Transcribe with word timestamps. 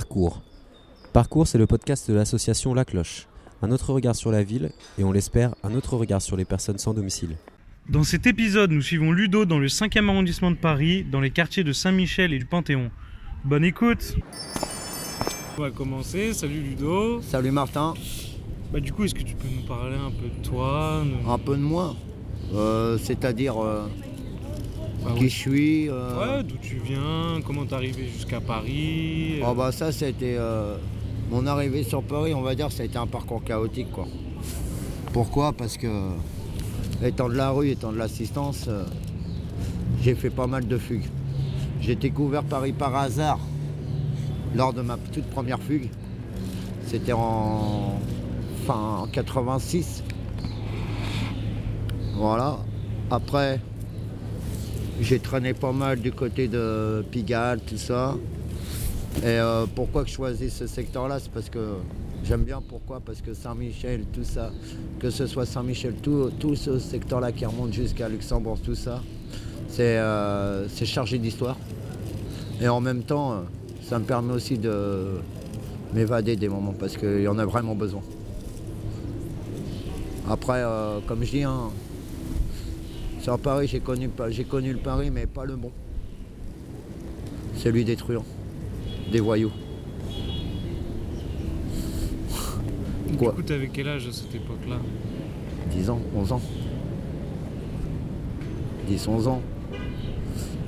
Parcours. 0.00 0.42
Parcours, 1.14 1.46
c'est 1.46 1.56
le 1.56 1.66
podcast 1.66 2.10
de 2.10 2.14
l'association 2.14 2.74
La 2.74 2.84
Cloche. 2.84 3.28
Un 3.62 3.70
autre 3.70 3.94
regard 3.94 4.14
sur 4.14 4.30
la 4.30 4.42
ville 4.42 4.70
et 4.98 5.04
on 5.04 5.10
l'espère, 5.10 5.54
un 5.62 5.74
autre 5.74 5.96
regard 5.96 6.20
sur 6.20 6.36
les 6.36 6.44
personnes 6.44 6.76
sans 6.76 6.92
domicile. 6.92 7.38
Dans 7.88 8.02
cet 8.04 8.26
épisode, 8.26 8.72
nous 8.72 8.82
suivons 8.82 9.10
Ludo 9.10 9.46
dans 9.46 9.58
le 9.58 9.68
5e 9.68 10.10
arrondissement 10.10 10.50
de 10.50 10.56
Paris, 10.56 11.02
dans 11.10 11.22
les 11.22 11.30
quartiers 11.30 11.64
de 11.64 11.72
Saint-Michel 11.72 12.34
et 12.34 12.38
du 12.38 12.44
Panthéon. 12.44 12.90
Bonne 13.46 13.64
écoute 13.64 14.16
On 15.56 15.62
va 15.62 15.70
commencer, 15.70 16.34
salut 16.34 16.60
Ludo. 16.60 17.22
Salut 17.22 17.50
Martin, 17.50 17.94
Bah 18.74 18.80
du 18.80 18.92
coup, 18.92 19.04
est-ce 19.04 19.14
que 19.14 19.22
tu 19.22 19.34
peux 19.34 19.48
nous 19.48 19.66
parler 19.66 19.96
un 19.96 20.10
peu 20.10 20.28
de 20.28 20.46
toi 20.46 21.02
nous- 21.06 21.30
un 21.30 21.38
peu 21.38 21.56
de 21.56 21.62
moi, 21.62 21.96
Euh, 22.54 22.98
c'est-à-dire 22.98 23.56
euh, 23.64 23.88
Bah 25.04 25.12
qui 25.16 25.28
je 25.28 25.34
suis. 25.36 25.88
euh, 25.90 26.38
Ouais, 26.38 26.42
d'où 26.42 26.56
tu 26.60 26.76
viens, 26.84 27.40
comment 27.46 27.64
t'es 27.64 27.74
arrivé 27.74 28.08
jusqu'à 28.08 28.40
Paris 28.40 29.40
oh, 29.44 29.54
bah 29.54 29.70
ça, 29.72 29.92
c'était 29.92 30.36
euh, 30.38 30.76
mon 31.30 31.46
arrivée 31.46 31.82
sur 31.84 32.02
Paris, 32.02 32.34
on 32.34 32.42
va 32.42 32.54
dire, 32.54 32.72
ça 32.72 32.82
a 32.82 32.86
été 32.86 32.98
un 32.98 33.06
parcours 33.06 33.42
chaotique 33.44 33.90
quoi. 33.92 34.06
Pourquoi? 35.12 35.52
Parce 35.52 35.76
que 35.76 35.88
étant 37.02 37.28
de 37.28 37.34
la 37.34 37.50
rue, 37.50 37.70
étant 37.70 37.92
de 37.92 37.98
l'assistance, 37.98 38.66
euh, 38.68 38.84
j'ai 40.02 40.14
fait 40.14 40.30
pas 40.30 40.46
mal 40.46 40.66
de 40.66 40.78
fugues. 40.78 41.06
J'ai 41.80 41.94
découvert 41.94 42.42
Paris 42.42 42.72
par 42.72 42.94
hasard 42.96 43.38
lors 44.54 44.72
de 44.72 44.82
ma 44.82 44.96
toute 45.12 45.26
première 45.26 45.60
fugue. 45.60 45.88
C'était 46.86 47.12
en 47.12 47.98
fin 48.66 49.00
en 49.02 49.06
86. 49.06 50.02
Voilà. 52.14 52.58
Après, 53.10 53.60
j'ai 55.00 55.18
traîné 55.18 55.52
pas 55.52 55.72
mal 55.72 56.00
du 56.00 56.12
côté 56.12 56.48
de 56.48 57.04
Pigalle, 57.10 57.60
tout 57.60 57.76
ça. 57.76 58.16
Et 59.18 59.26
euh, 59.26 59.66
pourquoi 59.74 60.04
je 60.04 60.12
choisis 60.12 60.54
ce 60.54 60.66
secteur-là? 60.66 61.18
C'est 61.20 61.30
parce 61.30 61.50
que 61.50 61.74
j'aime 62.24 62.44
bien 62.44 62.62
pourquoi? 62.66 63.00
Parce 63.00 63.20
que 63.20 63.34
Saint-Michel, 63.34 64.04
tout 64.12 64.24
ça, 64.24 64.50
que 64.98 65.10
ce 65.10 65.26
soit 65.26 65.46
Saint-Michel, 65.46 65.94
tout, 65.94 66.54
ce 66.54 66.78
secteur-là 66.78 67.32
qui 67.32 67.44
remonte 67.44 67.72
jusqu'à 67.72 68.08
Luxembourg, 68.08 68.58
tout 68.62 68.74
ça, 68.74 69.02
c'est 69.68 69.98
euh, 69.98 70.68
chargé 70.68 71.18
d'histoire. 71.18 71.56
Et 72.60 72.68
en 72.68 72.80
même 72.80 73.02
temps, 73.02 73.32
euh, 73.32 73.36
ça 73.82 73.98
me 73.98 74.04
permet 74.04 74.32
aussi 74.32 74.58
de 74.58 75.20
m'évader 75.94 76.36
des 76.36 76.48
moments 76.48 76.74
parce 76.78 76.96
qu'il 76.96 77.22
y 77.22 77.28
en 77.28 77.38
a 77.38 77.44
vraiment 77.44 77.74
besoin. 77.74 78.02
Après, 80.28 80.64
comme 81.06 81.22
je 81.22 81.30
dis, 81.30 81.42
hein, 81.44 81.70
Paris, 83.36 83.66
j'ai 83.66 83.80
connu, 83.80 84.08
j'ai 84.28 84.44
connu 84.44 84.72
le 84.72 84.78
Paris, 84.78 85.10
mais 85.10 85.26
pas 85.26 85.44
le 85.44 85.56
bon. 85.56 85.72
Celui 87.56 87.84
des 87.84 87.96
truands, 87.96 88.24
des 89.10 89.20
voyous. 89.20 89.50
Du 93.08 93.16
quoi 93.16 93.32
coup, 93.32 93.42
t'avais 93.42 93.68
quel 93.68 93.88
âge 93.88 94.06
à 94.06 94.12
cette 94.12 94.34
époque-là? 94.34 94.76
10 95.72 95.90
ans, 95.90 96.00
11 96.14 96.32
ans. 96.32 96.42
10, 98.86 99.08
11 99.08 99.28
ans. 99.28 99.42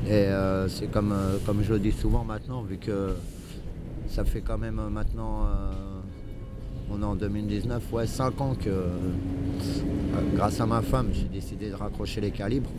Et 0.06 0.10
euh, 0.10 0.68
c'est 0.68 0.90
comme, 0.90 1.12
euh, 1.12 1.38
comme 1.46 1.62
je 1.62 1.74
le 1.74 1.78
dis 1.78 1.92
souvent 1.92 2.24
maintenant, 2.24 2.62
vu 2.62 2.78
que 2.78 3.14
ça 4.08 4.24
fait 4.24 4.40
quand 4.40 4.58
même 4.58 4.78
euh, 4.78 4.88
maintenant, 4.88 5.44
euh, 5.44 5.97
on 6.90 7.02
est 7.02 7.04
en 7.04 7.14
2019, 7.14 7.92
ouais, 7.92 8.06
5 8.06 8.40
ans 8.40 8.54
que, 8.54 8.68
euh, 8.68 8.88
grâce 10.34 10.60
à 10.60 10.66
ma 10.66 10.82
femme, 10.82 11.08
j'ai 11.12 11.24
décidé 11.24 11.70
de 11.70 11.74
raccrocher 11.74 12.20
les 12.20 12.30
calibres. 12.30 12.70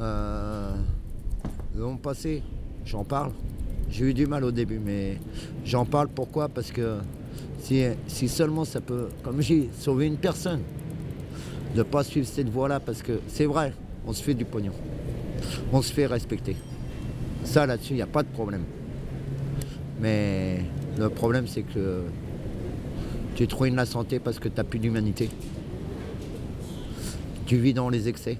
Euh, 0.00 0.74
long 1.76 1.96
passé, 1.96 2.42
j'en 2.84 3.04
parle. 3.04 3.32
J'ai 3.90 4.06
eu 4.06 4.14
du 4.14 4.26
mal 4.26 4.44
au 4.44 4.50
début, 4.50 4.80
mais 4.84 5.18
j'en 5.64 5.84
parle 5.84 6.08
pourquoi? 6.08 6.48
Parce 6.48 6.72
que 6.72 6.98
si, 7.60 7.84
si 8.06 8.28
seulement 8.28 8.64
ça 8.64 8.80
peut, 8.80 9.08
comme 9.22 9.40
je 9.40 9.54
dis, 9.54 9.68
sauver 9.78 10.06
une 10.06 10.16
personne, 10.16 10.60
de 11.74 11.78
ne 11.78 11.82
pas 11.82 12.04
suivre 12.04 12.26
cette 12.26 12.48
voie-là, 12.48 12.80
parce 12.80 13.02
que 13.02 13.20
c'est 13.28 13.46
vrai, 13.46 13.72
on 14.06 14.12
se 14.12 14.22
fait 14.22 14.34
du 14.34 14.44
pognon. 14.44 14.72
On 15.72 15.82
se 15.82 15.92
fait 15.92 16.06
respecter. 16.06 16.56
Ça, 17.44 17.66
là-dessus, 17.66 17.92
il 17.92 17.96
n'y 17.96 18.02
a 18.02 18.06
pas 18.06 18.22
de 18.22 18.28
problème. 18.28 18.64
Mais 20.00 20.60
le 20.98 21.08
problème, 21.08 21.46
c'est 21.46 21.62
que 21.62 22.02
tu 23.34 23.48
te 23.48 23.54
ruines 23.54 23.74
la 23.74 23.86
santé 23.86 24.20
parce 24.20 24.38
que 24.38 24.48
tu 24.48 24.56
n'as 24.56 24.64
plus 24.64 24.78
d'humanité. 24.78 25.28
Tu 27.46 27.56
vis 27.56 27.74
dans 27.74 27.88
les 27.88 28.08
excès, 28.08 28.38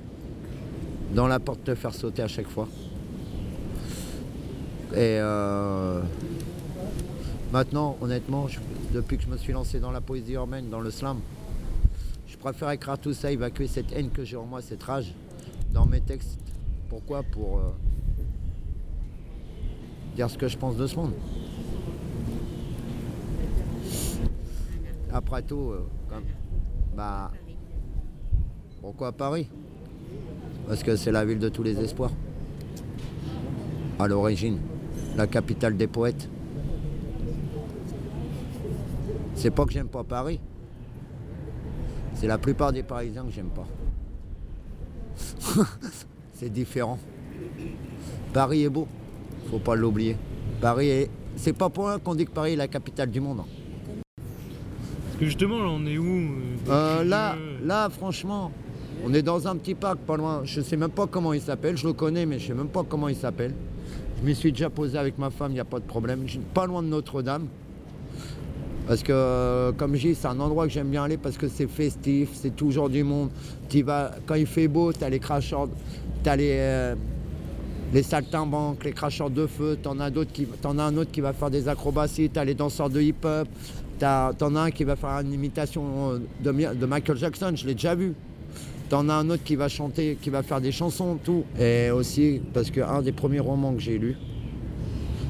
dans 1.14 1.26
la 1.26 1.40
porte 1.40 1.64
te 1.64 1.74
faire 1.74 1.94
sauter 1.94 2.22
à 2.22 2.28
chaque 2.28 2.48
fois. 2.48 2.68
Et 4.92 5.18
euh, 5.20 6.00
maintenant, 7.52 7.96
honnêtement, 8.00 8.46
depuis 8.92 9.16
que 9.16 9.24
je 9.24 9.28
me 9.28 9.36
suis 9.36 9.52
lancé 9.52 9.80
dans 9.80 9.90
la 9.90 10.00
poésie 10.00 10.34
urbaine, 10.34 10.70
dans 10.70 10.80
le 10.80 10.90
slam, 10.90 11.18
je 12.28 12.36
préfère 12.36 12.70
écrire 12.70 12.98
tout 12.98 13.12
ça, 13.12 13.32
évacuer 13.32 13.66
cette 13.66 13.92
haine 13.92 14.10
que 14.10 14.24
j'ai 14.24 14.36
en 14.36 14.44
moi, 14.44 14.62
cette 14.62 14.82
rage, 14.82 15.12
dans 15.72 15.86
mes 15.86 16.00
textes. 16.00 16.38
Pourquoi? 16.88 17.24
Pour 17.24 17.58
euh, 17.58 17.62
dire 20.14 20.30
ce 20.30 20.38
que 20.38 20.46
je 20.46 20.56
pense 20.56 20.76
de 20.76 20.86
ce 20.86 20.94
monde. 20.94 21.12
Après 25.14 25.42
tout, 25.42 25.70
euh, 25.70 25.86
bah, 26.96 27.30
pourquoi 28.80 29.12
Paris? 29.12 29.48
Parce 30.66 30.82
que 30.82 30.96
c'est 30.96 31.12
la 31.12 31.24
ville 31.24 31.38
de 31.38 31.48
tous 31.48 31.62
les 31.62 31.78
espoirs. 31.78 32.10
À 34.00 34.08
l'origine, 34.08 34.58
la 35.16 35.28
capitale 35.28 35.76
des 35.76 35.86
poètes. 35.86 36.28
C'est 39.36 39.52
pas 39.52 39.64
que 39.64 39.72
j'aime 39.72 39.86
pas 39.86 40.02
Paris. 40.02 40.40
C'est 42.14 42.26
la 42.26 42.38
plupart 42.38 42.72
des 42.72 42.82
Parisiens 42.82 43.22
que 43.24 43.30
j'aime 43.30 43.50
pas. 43.50 43.68
c'est 46.32 46.50
différent. 46.50 46.98
Paris 48.32 48.64
est 48.64 48.68
beau, 48.68 48.88
faut 49.48 49.60
pas 49.60 49.76
l'oublier. 49.76 50.16
Paris 50.60 50.88
est. 50.88 51.10
C'est 51.36 51.52
pas 51.52 51.70
pour 51.70 51.86
rien 51.86 52.00
qu'on 52.00 52.16
dit 52.16 52.24
que 52.24 52.32
Paris 52.32 52.54
est 52.54 52.56
la 52.56 52.66
capitale 52.66 53.12
du 53.12 53.20
monde. 53.20 53.42
Que 55.24 55.30
justement, 55.30 55.58
là, 55.58 55.70
on 55.70 55.86
est 55.86 55.96
où 55.96 56.04
euh, 56.68 57.02
Euh, 57.34 57.58
là, 57.64 57.88
franchement, 57.88 58.52
on 59.06 59.14
est 59.14 59.22
dans 59.22 59.48
un 59.48 59.56
petit 59.56 59.74
parc 59.74 59.98
pas 60.00 60.16
loin. 60.18 60.42
Je 60.44 60.60
sais 60.60 60.76
même 60.76 60.90
pas 60.90 61.06
comment 61.06 61.32
il 61.32 61.40
s'appelle. 61.40 61.76
Je 61.78 61.86
le 61.86 61.94
connais, 61.94 62.26
mais 62.26 62.38
je 62.38 62.48
sais 62.48 62.54
même 62.54 62.68
pas 62.68 62.82
comment 62.86 63.08
il 63.08 63.16
s'appelle. 63.16 63.54
Je 64.20 64.26
m'y 64.26 64.34
suis 64.34 64.52
déjà 64.52 64.68
posé 64.68 64.98
avec 64.98 65.16
ma 65.18 65.30
femme, 65.30 65.52
il 65.52 65.54
n'y 65.54 65.60
a 65.60 65.64
pas 65.64 65.78
de 65.80 65.84
problème. 65.84 66.26
Pas 66.52 66.66
loin 66.66 66.82
de 66.82 66.88
Notre-Dame. 66.88 67.46
Parce 68.86 69.02
que, 69.02 69.12
euh, 69.12 69.72
comme 69.72 69.96
je 69.96 70.08
dis, 70.08 70.14
c'est 70.14 70.26
un 70.28 70.38
endroit 70.40 70.66
que 70.66 70.72
j'aime 70.72 70.88
bien 70.90 71.04
aller 71.04 71.16
parce 71.16 71.38
que 71.38 71.48
c'est 71.48 71.66
festif, 71.68 72.28
c'est 72.34 72.54
toujours 72.54 72.90
du 72.90 73.02
monde. 73.02 73.30
Vas, 73.82 74.10
quand 74.26 74.34
il 74.34 74.46
fait 74.46 74.68
beau, 74.68 74.92
tu 74.92 75.02
as 75.04 75.08
les 75.08 75.18
cracheurs, 75.20 75.68
tu 76.22 76.28
as 76.28 76.36
les, 76.36 76.50
euh, 76.52 76.94
les 77.94 78.02
saltimbanques, 78.02 78.84
les 78.84 78.92
cracheurs 78.92 79.30
de 79.30 79.46
feu, 79.46 79.78
t'en 79.82 79.98
as, 80.00 80.10
d'autres 80.10 80.32
qui, 80.32 80.44
t'en 80.44 80.78
as 80.78 80.82
un 80.84 80.96
autre 80.98 81.10
qui 81.10 81.22
va 81.22 81.32
faire 81.32 81.50
des 81.50 81.66
acrobaties, 81.66 82.28
tu 82.28 82.38
as 82.38 82.44
les 82.44 82.54
danseurs 82.54 82.90
de 82.90 83.00
hip-hop, 83.00 83.48
t'as- 83.48 83.48
t'en 83.98 84.54
as 84.56 84.60
un 84.60 84.70
qui 84.70 84.84
va 84.84 84.96
faire 84.96 85.20
une 85.20 85.32
imitation 85.32 86.20
de, 86.42 86.52
Mi- 86.52 86.66
de 86.76 86.86
Michael 86.86 87.16
Jackson, 87.16 87.52
je 87.54 87.66
l'ai 87.66 87.74
déjà 87.74 87.94
vu. 87.94 88.14
T'en 88.90 89.08
as 89.08 89.14
un 89.14 89.30
autre 89.30 89.42
qui 89.44 89.56
va 89.56 89.68
chanter, 89.68 90.18
qui 90.20 90.30
va 90.30 90.42
faire 90.42 90.60
des 90.60 90.72
chansons, 90.72 91.18
tout. 91.22 91.44
Et 91.58 91.90
aussi, 91.90 92.40
parce 92.52 92.70
qu'un 92.70 93.00
des 93.02 93.12
premiers 93.12 93.40
romans 93.40 93.72
que 93.72 93.80
j'ai 93.80 93.98
lu, 93.98 94.16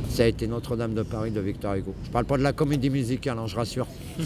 ça 0.08 0.24
a 0.24 0.26
été 0.26 0.46
Notre-Dame 0.46 0.94
de 0.94 1.02
Paris 1.02 1.30
de 1.30 1.40
Victor 1.40 1.74
Hugo. 1.74 1.94
Je 2.04 2.10
parle 2.10 2.24
pas 2.24 2.36
de 2.36 2.42
la 2.42 2.52
comédie 2.52 2.90
musicale, 2.90 3.38
hein, 3.38 3.46
je 3.46 3.56
rassure. 3.56 3.86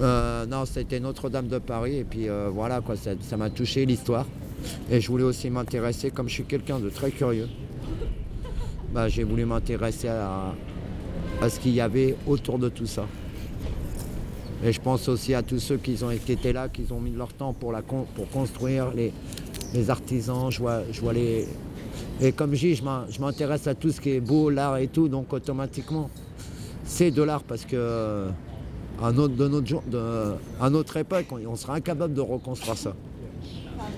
Euh, 0.00 0.46
non, 0.46 0.64
ça 0.64 0.78
a 0.80 0.82
été 0.82 0.98
Notre-Dame 0.98 1.48
de 1.48 1.58
Paris, 1.58 1.96
et 1.98 2.04
puis 2.04 2.26
euh, 2.26 2.48
voilà, 2.50 2.80
quoi, 2.80 2.96
ça 2.96 3.10
ça 3.20 3.36
m'a 3.36 3.50
touché 3.50 3.84
l'histoire. 3.84 4.24
Et 4.90 4.98
je 4.98 5.06
voulais 5.08 5.24
aussi 5.24 5.50
m'intéresser, 5.50 6.10
comme 6.10 6.26
je 6.26 6.34
suis 6.34 6.44
quelqu'un 6.44 6.78
de 6.78 6.88
très 6.88 7.10
curieux, 7.10 7.48
bah, 8.94 9.08
j'ai 9.08 9.24
voulu 9.24 9.44
m'intéresser 9.44 10.08
à, 10.08 10.54
à 11.42 11.48
ce 11.50 11.60
qu'il 11.60 11.72
y 11.74 11.82
avait 11.82 12.16
autour 12.26 12.58
de 12.58 12.70
tout 12.70 12.86
ça. 12.86 13.04
Et 14.62 14.72
je 14.72 14.80
pense 14.80 15.08
aussi 15.08 15.32
à 15.34 15.42
tous 15.42 15.58
ceux 15.58 15.78
qui, 15.78 16.02
ont, 16.04 16.10
qui 16.24 16.32
étaient 16.32 16.52
là, 16.52 16.68
qui 16.68 16.84
ont 16.92 17.00
mis 17.00 17.10
de 17.10 17.16
leur 17.18 17.32
temps 17.32 17.52
pour, 17.54 17.72
la, 17.72 17.80
pour 17.82 18.06
construire, 18.32 18.90
les, 18.94 19.12
les 19.72 19.88
artisans, 19.90 20.50
je 20.50 20.58
vois, 20.58 20.80
je 20.92 21.00
vois 21.00 21.12
les... 21.14 21.46
Et 22.20 22.32
comme 22.32 22.54
je 22.54 22.66
dis, 22.68 22.74
je 22.74 22.84
m'in- 22.84 23.06
je 23.08 23.18
m'intéresse 23.20 23.66
à 23.66 23.74
tout 23.74 23.90
ce 23.90 24.00
qui 24.00 24.10
est 24.10 24.20
beau, 24.20 24.50
l'art 24.50 24.76
et 24.76 24.88
tout, 24.88 25.08
donc 25.08 25.32
automatiquement, 25.32 26.10
c'est 26.84 27.10
de 27.10 27.22
l'art 27.22 27.42
parce 27.42 27.64
que 27.64 27.74
euh, 27.76 28.28
à 29.02 29.10
notre, 29.12 29.34
de 29.34 29.48
notre, 29.48 29.66
jour- 29.66 29.82
de- 29.90 30.34
à 30.60 30.68
notre 30.68 30.98
époque, 30.98 31.24
on, 31.30 31.38
on 31.46 31.56
serait 31.56 31.74
incapable 31.78 32.12
de 32.12 32.20
reconstruire 32.20 32.76
ça. 32.76 32.94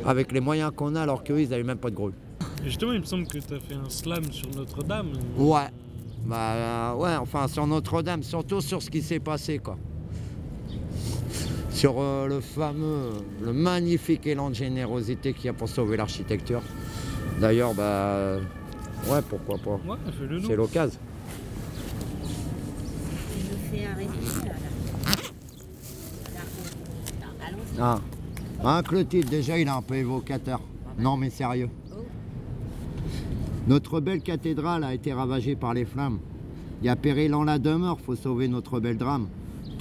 Avec 0.05 0.31
les 0.31 0.39
moyens 0.41 0.71
qu'on 0.77 0.95
a, 0.95 1.03
alors 1.03 1.25
qu'eux, 1.25 1.41
ils 1.41 1.49
n'avaient 1.49 1.65
même 1.65 1.79
pas 1.79 1.91
de 1.91 1.97
grue. 1.97 2.13
Et 2.61 2.67
Justement, 2.67 2.93
il 2.93 3.01
me 3.01 3.05
semble 3.05 3.27
que 3.27 3.39
t'as 3.39 3.59
fait 3.59 3.75
un 3.75 3.91
slam 3.91 4.31
sur 4.31 4.49
Notre-Dame. 4.55 5.09
Ouais. 5.37 5.67
Bah 6.25 6.37
euh, 6.53 6.95
ouais, 6.95 7.17
enfin 7.17 7.49
sur 7.49 7.67
Notre-Dame, 7.67 8.23
surtout 8.23 8.61
sur 8.61 8.81
ce 8.81 8.89
qui 8.89 9.03
s'est 9.03 9.19
passé 9.19 9.59
quoi. 9.59 9.77
Sur 11.83 11.97
euh, 11.99 12.29
le 12.29 12.41
fameux, 12.41 13.11
le 13.43 13.53
magnifique 13.53 14.25
élan 14.29 14.51
de 14.51 14.55
générosité 14.55 15.33
qu'il 15.33 15.47
y 15.47 15.49
a 15.49 15.53
pour 15.53 15.69
sauver 15.69 15.97
l'architecture. 15.97 16.63
D'ailleurs, 17.41 17.75
bah 17.75 18.37
ouais, 19.09 19.21
pourquoi 19.29 19.59
pas. 19.59 19.81
Ouais, 19.91 19.99
fais-le 20.17 20.39
nous. 20.39 20.47
C'est 20.47 20.55
l'occasion. 20.55 21.01
là. 23.73 23.89
là. 27.21 27.29
Allons-y. 27.49 27.81
Ah. 27.81 28.01
Hein, 28.63 28.83
que 28.85 28.95
le 28.95 29.05
titre, 29.05 29.29
déjà, 29.29 29.59
il 29.59 29.67
est 29.67 29.71
un 29.71 29.83
peu 29.83 29.97
évocateur. 29.97 30.61
Non, 31.01 31.17
mais 31.17 31.31
sérieux. 31.31 31.69
Notre 33.67 33.99
belle 33.99 34.23
cathédrale 34.23 34.85
a 34.85 34.95
été 34.95 35.13
ravagée 35.13 35.57
par 35.57 35.75
les 35.75 35.85
flammes. 35.85 36.21
Il 36.81 36.87
y 36.87 36.91
a 36.91 36.95
péril 36.95 37.35
en 37.35 37.43
la 37.43 37.59
demeure, 37.59 37.99
faut 37.99 38.15
sauver 38.15 38.47
notre 38.47 38.79
bel 38.79 38.97
drame. 38.97 39.27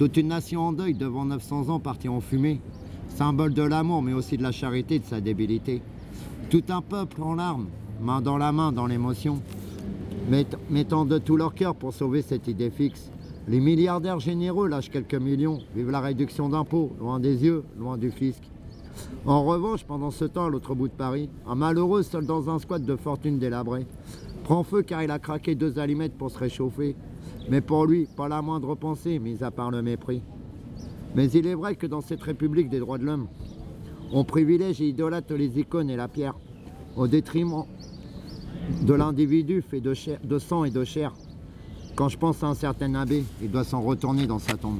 Toute 0.01 0.17
une 0.17 0.29
nation 0.29 0.61
en 0.61 0.73
deuil 0.73 0.95
devant 0.95 1.25
900 1.25 1.69
ans 1.69 1.79
partie 1.79 2.09
en 2.09 2.21
fumée. 2.21 2.59
Symbole 3.07 3.53
de 3.53 3.61
l'amour, 3.61 4.01
mais 4.01 4.13
aussi 4.13 4.35
de 4.35 4.41
la 4.41 4.51
charité, 4.51 4.97
de 4.97 5.05
sa 5.05 5.21
débilité. 5.21 5.79
Tout 6.49 6.63
un 6.69 6.81
peuple 6.81 7.21
en 7.21 7.35
larmes, 7.35 7.67
main 8.01 8.19
dans 8.19 8.39
la 8.39 8.51
main, 8.51 8.71
dans 8.71 8.87
l'émotion. 8.87 9.43
Mett- 10.27 10.57
mettant 10.71 11.05
de 11.05 11.19
tout 11.19 11.37
leur 11.37 11.53
cœur 11.53 11.75
pour 11.75 11.93
sauver 11.93 12.23
cette 12.23 12.47
idée 12.47 12.71
fixe. 12.71 13.11
Les 13.47 13.59
milliardaires 13.59 14.19
généreux 14.19 14.67
lâchent 14.67 14.89
quelques 14.89 15.13
millions, 15.13 15.59
vivent 15.75 15.91
la 15.91 16.01
réduction 16.01 16.49
d'impôts, 16.49 16.91
loin 16.99 17.19
des 17.19 17.43
yeux, 17.43 17.63
loin 17.77 17.95
du 17.95 18.09
fisc. 18.09 18.41
En 19.27 19.43
revanche, 19.43 19.83
pendant 19.83 20.09
ce 20.09 20.25
temps, 20.25 20.47
à 20.47 20.49
l'autre 20.49 20.73
bout 20.73 20.87
de 20.87 20.93
Paris, 20.93 21.29
un 21.45 21.53
malheureux 21.53 22.01
seul 22.01 22.25
dans 22.25 22.49
un 22.49 22.57
squat 22.57 22.83
de 22.83 22.95
fortune 22.95 23.37
délabrée 23.37 23.85
prend 24.45 24.63
feu 24.63 24.81
car 24.81 25.03
il 25.03 25.11
a 25.11 25.19
craqué 25.19 25.53
deux 25.53 25.77
allumettes 25.77 26.17
pour 26.17 26.31
se 26.31 26.39
réchauffer. 26.39 26.95
Mais 27.49 27.61
pour 27.61 27.85
lui, 27.85 28.07
pas 28.15 28.27
la 28.27 28.41
moindre 28.41 28.75
pensée, 28.75 29.19
mis 29.19 29.43
à 29.43 29.51
part 29.51 29.71
le 29.71 29.81
mépris. 29.81 30.21
Mais 31.15 31.29
il 31.31 31.47
est 31.47 31.55
vrai 31.55 31.75
que 31.75 31.87
dans 31.87 32.01
cette 32.01 32.21
république 32.21 32.69
des 32.69 32.79
droits 32.79 32.97
de 32.97 33.05
l'homme, 33.05 33.27
on 34.13 34.23
privilège 34.23 34.81
et 34.81 34.87
idolâtre 34.87 35.33
les 35.33 35.59
icônes 35.59 35.89
et 35.89 35.95
la 35.95 36.07
pierre, 36.07 36.35
au 36.95 37.07
détriment 37.07 37.65
de 38.81 38.93
l'individu 38.93 39.61
fait 39.61 39.81
de, 39.81 40.39
sang 40.39 40.63
et 40.63 40.71
de 40.71 40.83
chair. 40.83 41.13
Quand 41.95 42.09
je 42.09 42.17
pense 42.17 42.43
à 42.43 42.47
un 42.47 42.55
certain 42.55 42.95
abbé, 42.95 43.23
il 43.41 43.51
doit 43.51 43.63
s'en 43.63 43.81
retourner 43.81 44.27
dans 44.27 44.39
sa 44.39 44.55
tombe. 44.55 44.79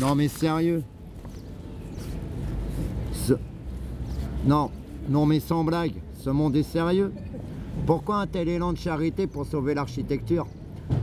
Non 0.00 0.14
mais 0.14 0.28
sérieux. 0.28 0.82
Non, 4.46 4.70
non 5.08 5.26
mais 5.26 5.40
sans 5.40 5.64
blague, 5.64 5.94
ce 6.18 6.30
monde 6.30 6.54
est 6.56 6.62
sérieux. 6.62 7.12
Pourquoi 7.86 8.16
un 8.16 8.26
tel 8.26 8.48
élan 8.48 8.72
de 8.72 8.78
charité 8.78 9.26
pour 9.26 9.44
sauver 9.44 9.74
l'architecture 9.74 10.46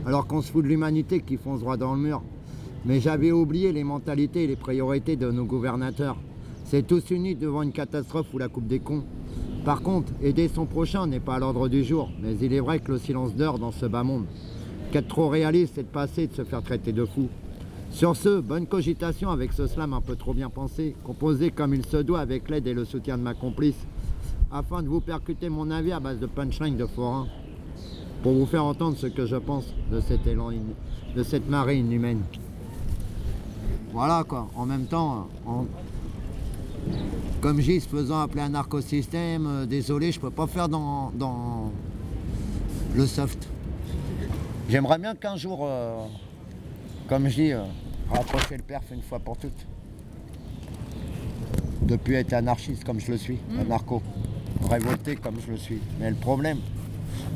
alors 0.04 0.26
qu'on 0.26 0.42
se 0.42 0.50
fout 0.50 0.64
de 0.64 0.68
l'humanité 0.68 1.20
qui 1.20 1.36
fonce 1.36 1.60
droit 1.60 1.76
dans 1.76 1.94
le 1.94 2.00
mur? 2.00 2.22
Mais 2.84 2.98
j'avais 2.98 3.30
oublié 3.30 3.72
les 3.72 3.84
mentalités 3.84 4.44
et 4.44 4.46
les 4.48 4.56
priorités 4.56 5.14
de 5.14 5.30
nos 5.30 5.44
gouvernateurs. 5.44 6.16
C'est 6.64 6.84
tous 6.84 7.10
unis 7.10 7.36
devant 7.36 7.62
une 7.62 7.70
catastrophe 7.70 8.34
ou 8.34 8.38
la 8.38 8.48
coupe 8.48 8.66
des 8.66 8.80
cons. 8.80 9.04
Par 9.64 9.82
contre, 9.82 10.12
aider 10.20 10.48
son 10.48 10.66
prochain 10.66 11.06
n'est 11.06 11.20
pas 11.20 11.36
à 11.36 11.38
l'ordre 11.38 11.68
du 11.68 11.84
jour, 11.84 12.10
mais 12.20 12.34
il 12.42 12.52
est 12.52 12.60
vrai 12.60 12.80
que 12.80 12.90
le 12.90 12.98
silence 12.98 13.36
dort 13.36 13.60
dans 13.60 13.70
ce 13.70 13.86
bas 13.86 14.02
monde. 14.02 14.24
Qu'être 14.90 15.06
trop 15.06 15.28
réaliste, 15.28 15.74
c'est 15.76 15.84
de 15.84 15.88
passer 15.88 16.26
de 16.26 16.34
se 16.34 16.42
faire 16.42 16.62
traiter 16.62 16.92
de 16.92 17.04
fou. 17.04 17.28
Sur 17.92 18.16
ce, 18.16 18.40
bonne 18.40 18.66
cogitation 18.66 19.30
avec 19.30 19.52
ce 19.52 19.66
slam 19.68 19.92
un 19.92 20.00
peu 20.00 20.16
trop 20.16 20.34
bien 20.34 20.50
pensé, 20.50 20.96
composé 21.04 21.50
comme 21.50 21.74
il 21.74 21.86
se 21.86 21.98
doit 21.98 22.20
avec 22.20 22.50
l'aide 22.50 22.66
et 22.66 22.74
le 22.74 22.84
soutien 22.84 23.18
de 23.18 23.22
ma 23.22 23.34
complice, 23.34 23.86
afin 24.52 24.82
de 24.82 24.88
vous 24.88 25.00
percuter 25.00 25.48
mon 25.48 25.70
avis 25.70 25.92
à 25.92 26.00
base 26.00 26.18
de 26.18 26.26
punchline 26.26 26.76
de 26.76 26.86
forain, 26.86 27.26
pour 28.22 28.32
vous 28.34 28.46
faire 28.46 28.64
entendre 28.64 28.96
ce 28.96 29.06
que 29.06 29.26
je 29.26 29.36
pense 29.36 29.64
de 29.90 30.00
cet 30.00 30.26
élan, 30.26 30.50
in- 30.50 31.14
de 31.16 31.22
cette 31.22 31.48
marée 31.48 31.78
inhumaine. 31.78 32.20
Voilà 33.92 34.24
quoi, 34.26 34.48
en 34.54 34.66
même 34.66 34.84
temps, 34.84 35.28
en- 35.46 35.66
comme 37.40 37.60
se 37.80 37.88
faisant 37.88 38.20
appeler 38.20 38.42
un 38.42 38.50
narcosystème, 38.50 39.46
euh, 39.46 39.66
désolé, 39.66 40.12
je 40.12 40.20
peux 40.20 40.30
pas 40.30 40.46
faire 40.46 40.68
dans, 40.68 41.10
dans 41.14 41.72
le 42.94 43.06
soft. 43.06 43.48
J'aimerais 44.68 44.98
bien 44.98 45.14
qu'un 45.14 45.36
jour, 45.36 45.60
euh, 45.62 46.04
comme 47.08 47.28
je 47.28 47.34
dis, 47.34 47.52
euh, 47.52 47.62
rapprocher 48.10 48.56
le 48.58 48.62
perf 48.62 48.84
une 48.92 49.02
fois 49.02 49.18
pour 49.18 49.36
toutes. 49.36 49.66
Depuis 51.82 52.14
être 52.14 52.32
anarchiste 52.32 52.84
comme 52.84 53.00
je 53.00 53.10
le 53.10 53.18
suis, 53.18 53.38
anarcho, 53.60 54.00
révolté 54.68 55.16
comme 55.16 55.36
je 55.44 55.52
le 55.52 55.56
suis. 55.58 55.80
Mais 55.98 56.10
le 56.10 56.16
problème, 56.16 56.58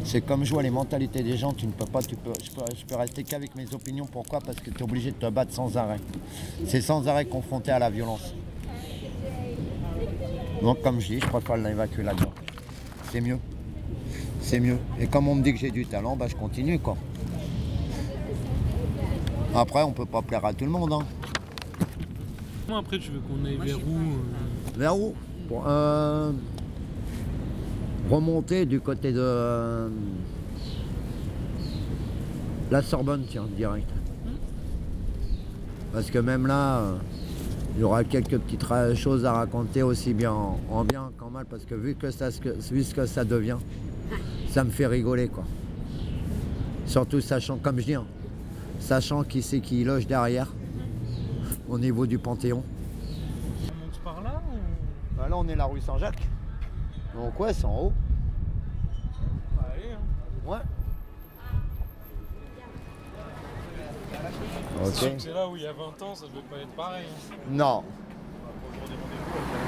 c'est 0.04 0.20
comme 0.20 0.44
je 0.44 0.52
vois 0.52 0.62
les 0.62 0.70
mentalités 0.70 1.22
des 1.22 1.36
gens, 1.36 1.52
tu 1.52 1.66
ne 1.66 1.72
peux 1.72 1.84
pas, 1.86 2.02
tu 2.02 2.16
peux, 2.16 2.32
je, 2.42 2.50
peux, 2.50 2.62
je 2.76 2.84
peux 2.84 2.96
rester 2.96 3.24
qu'avec 3.24 3.54
mes 3.56 3.72
opinions. 3.74 4.06
Pourquoi? 4.06 4.40
Parce 4.40 4.58
que 4.60 4.70
tu 4.70 4.78
es 4.78 4.82
obligé 4.82 5.10
de 5.10 5.16
te 5.16 5.28
battre 5.28 5.52
sans 5.52 5.76
arrêt. 5.76 6.00
C'est 6.66 6.80
sans 6.80 7.06
arrêt 7.08 7.26
confronté 7.26 7.70
à 7.70 7.78
la 7.78 7.90
violence. 7.90 8.34
Donc 10.62 10.80
comme 10.82 11.00
je 11.00 11.06
dis, 11.08 11.20
je 11.20 11.26
préfère 11.26 11.56
l'évacuer 11.56 12.02
là-dedans. 12.02 12.32
C'est 13.10 13.20
mieux. 13.20 13.38
C'est 14.40 14.60
mieux. 14.60 14.78
Et 15.00 15.06
comme 15.06 15.28
on 15.28 15.34
me 15.34 15.42
dit 15.42 15.52
que 15.52 15.58
j'ai 15.58 15.70
du 15.70 15.86
talent, 15.86 16.16
bah, 16.16 16.26
je 16.28 16.34
continue 16.34 16.78
quoi. 16.78 16.96
Après, 19.54 19.82
on 19.82 19.92
peut 19.92 20.06
pas 20.06 20.22
plaire 20.22 20.44
à 20.44 20.52
tout 20.52 20.64
le 20.64 20.70
monde. 20.70 20.92
Hein. 20.92 21.06
Moi, 22.68 22.78
après, 22.78 22.98
tu 22.98 23.10
veux 23.10 23.20
qu'on 23.20 23.44
aille 23.44 23.56
vers 23.56 23.78
où 23.78 23.96
euh, 23.96 24.76
Vers 24.76 24.98
où? 24.98 25.14
Pour, 25.48 25.64
euh, 25.66 26.32
Remonter 28.10 28.66
du 28.66 28.80
côté 28.80 29.12
de 29.12 29.18
euh, 29.20 29.88
la 32.70 32.82
Sorbonne, 32.82 33.24
tiens, 33.28 33.46
direct. 33.56 33.88
Parce 35.92 36.10
que 36.10 36.18
même 36.18 36.46
là, 36.46 36.78
euh, 36.78 36.96
il 37.74 37.80
y 37.80 37.84
aura 37.84 38.04
quelques 38.04 38.38
petites 38.38 38.64
choses 38.94 39.24
à 39.24 39.32
raconter 39.32 39.82
aussi 39.82 40.14
bien 40.14 40.30
en, 40.32 40.58
en 40.70 40.84
bien 40.84 41.10
qu'en 41.18 41.30
mal, 41.30 41.46
parce 41.46 41.64
que 41.64 41.74
vu 41.74 41.94
que 41.96 42.10
ça, 42.10 42.30
ce 42.30 42.40
que- 42.40 42.56
vu 42.72 42.84
ce 42.84 42.94
que 42.94 43.06
ça 43.06 43.24
devient, 43.24 43.56
ça 44.50 44.62
me 44.62 44.70
fait 44.70 44.86
rigoler, 44.86 45.28
quoi. 45.28 45.44
Surtout 46.86 47.20
sachant, 47.20 47.56
comme 47.56 47.80
je 47.80 47.84
dis, 47.86 47.94
hein, 47.94 48.04
sachant 48.78 49.24
qui 49.24 49.42
c'est 49.42 49.60
qui 49.60 49.82
loge 49.82 50.06
derrière, 50.06 50.52
au 51.68 51.78
niveau 51.78 52.06
du 52.06 52.18
Panthéon. 52.18 52.62
On 52.62 53.84
monte 53.84 53.98
par 54.04 54.22
là 54.22 54.40
ou... 54.52 54.56
Bah 55.18 55.26
là, 55.28 55.36
on 55.36 55.48
est 55.48 55.56
la 55.56 55.64
rue 55.64 55.80
Saint-Jacques. 55.80 56.22
Donc 57.16 57.38
ouais, 57.40 57.52
c'est 57.52 57.64
en 57.64 57.78
haut. 57.78 57.92
Ouais. 60.46 60.58
C'est 64.84 64.94
sûr 64.94 65.08
Ok. 65.08 65.16
que 65.16 65.22
c'est 65.22 65.32
là 65.32 65.48
où 65.48 65.56
il 65.56 65.62
y 65.62 65.66
a 65.66 65.72
20 65.72 66.02
ans, 66.02 66.14
ça 66.14 66.26
devait 66.26 66.40
pas 66.50 66.58
être 66.58 66.68
pareil. 66.76 67.04
hein. 67.32 67.34
Non. 67.50 67.82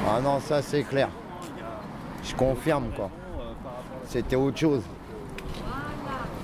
Ah 0.06 0.21
non, 0.21 0.41
ça 0.41 0.62
c'est 0.62 0.83
clair. 0.85 1.09
Je 2.23 2.35
confirme 2.35 2.91
quoi. 2.95 3.11
C'était 4.06 4.37
autre 4.37 4.56
chose. 4.59 4.83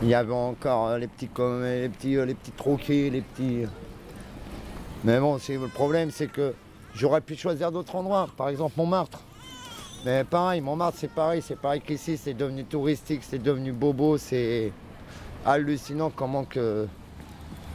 Il 0.02 0.08
y 0.08 0.14
avait 0.14 0.32
encore 0.34 0.88
euh, 0.88 0.98
les 0.98 1.06
petits 1.06 1.28
les 1.38 1.88
petits 1.88 2.16
euh, 2.16 2.24
les 2.26 2.34
petits 2.34 2.50
troquets, 2.50 3.10
les 3.10 3.20
petits. 3.22 3.64
Mais 5.04 5.20
bon, 5.20 5.36
le 5.36 5.68
problème, 5.68 6.10
c'est 6.10 6.26
que 6.26 6.54
j'aurais 6.94 7.20
pu 7.20 7.36
choisir 7.36 7.70
d'autres 7.70 7.94
endroits. 7.94 8.26
Par 8.36 8.48
exemple 8.48 8.74
Montmartre. 8.76 9.20
Mais 10.04 10.22
pareil, 10.22 10.60
Montmartre 10.60 10.98
c'est 10.98 11.10
pareil, 11.10 11.40
c'est 11.40 11.58
pareil 11.58 11.80
qu'ici, 11.80 12.18
c'est 12.18 12.34
devenu 12.34 12.64
touristique, 12.64 13.22
c'est 13.22 13.42
devenu 13.42 13.72
bobo, 13.72 14.18
c'est 14.18 14.70
hallucinant 15.46 16.10
comment 16.14 16.44
que 16.44 16.86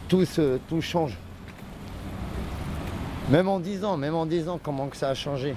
tout, 0.08 0.26
se, 0.26 0.58
tout 0.70 0.80
change. 0.80 1.18
Même 3.30 3.48
en 3.48 3.60
10 3.60 3.84
ans, 3.84 3.98
même 3.98 4.14
en 4.14 4.28
10 4.28 4.48
ans, 4.48 4.60
comment 4.62 4.88
que 4.88 4.98
ça 4.98 5.10
a 5.10 5.16
changé. 5.16 5.56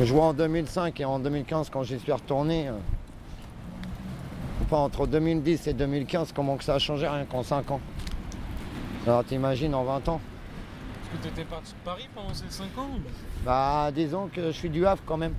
Je 0.00 0.12
vois 0.12 0.26
en 0.26 0.32
2005 0.32 1.00
et 1.00 1.04
en 1.04 1.18
2015 1.18 1.70
quand 1.70 1.82
j'y 1.82 1.98
suis 1.98 2.12
retourné. 2.12 2.68
euh, 2.68 2.72
enfin, 4.62 4.76
entre 4.76 5.08
2010 5.08 5.66
et 5.66 5.72
2015, 5.72 6.30
comment 6.32 6.56
que 6.56 6.62
ça 6.62 6.74
a 6.74 6.78
changé 6.78 7.08
rien 7.08 7.24
qu'en 7.24 7.42
5 7.42 7.68
ans. 7.72 7.80
Alors 9.08 9.24
t'imagines 9.24 9.74
en 9.74 9.82
20 9.82 10.08
ans 10.08 10.20
Que 11.12 11.16
t'étais 11.22 11.44
parti 11.44 11.72
de 11.72 11.78
Paris 11.84 12.08
pendant 12.14 12.34
ces 12.34 12.50
5 12.50 12.64
ans 12.78 12.90
Bah 13.44 13.90
disons 13.94 14.28
que 14.28 14.46
je 14.48 14.50
suis 14.50 14.68
du 14.68 14.86
Havre 14.86 15.02
quand 15.06 15.16
même. 15.16 15.34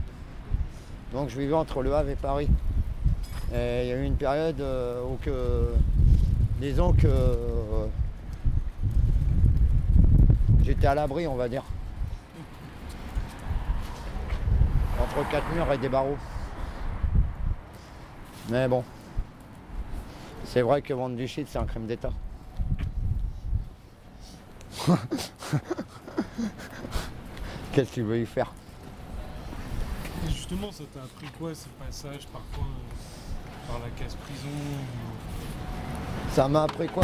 Donc 1.14 1.30
je 1.30 1.38
vivais 1.40 1.54
entre 1.54 1.84
le 1.84 1.94
Havre 1.94 2.10
et 2.10 2.16
Paris. 2.16 2.50
Et 3.54 3.84
il 3.84 3.88
y 3.90 3.92
a 3.92 3.98
eu 3.98 4.04
une 4.04 4.16
période 4.16 4.60
euh, 4.62 5.04
où 5.04 5.18
que. 5.22 5.74
Disons 6.60 6.94
que. 6.94 7.08
euh, 7.08 7.86
J'étais 10.64 10.88
à 10.88 10.96
l'abri, 10.96 11.28
on 11.28 11.36
va 11.36 11.48
dire. 11.50 11.64
Entre 15.02 15.30
quatre 15.30 15.50
murs 15.54 15.72
et 15.72 15.78
des 15.78 15.90
barreaux. 15.90 16.18
Mais 18.50 18.68
bon. 18.68 18.84
C'est 20.46 20.62
vrai 20.62 20.82
que 20.82 20.94
vendre 20.94 21.16
du 21.16 21.28
shit, 21.28 21.48
c'est 21.48 21.60
un 21.60 21.66
crime 21.66 21.86
d'État. 21.86 22.12
Qu'est-ce 27.72 27.92
qu'il 27.92 28.04
veut 28.04 28.20
y 28.20 28.26
faire? 28.26 28.52
Et 30.28 30.32
justement, 30.32 30.72
ça 30.72 30.84
t'a 30.94 31.02
appris 31.02 31.28
quoi 31.40 31.52
ces 31.54 31.70
passages 31.84 32.28
parfois 32.34 32.66
euh, 32.66 33.72
par 33.72 33.80
la 33.80 33.90
casse 33.92 34.16
prison 34.16 34.48
ou- 34.50 36.34
Ça 36.34 36.48
m'a 36.48 36.64
appris 36.64 36.88
quoi? 36.88 37.04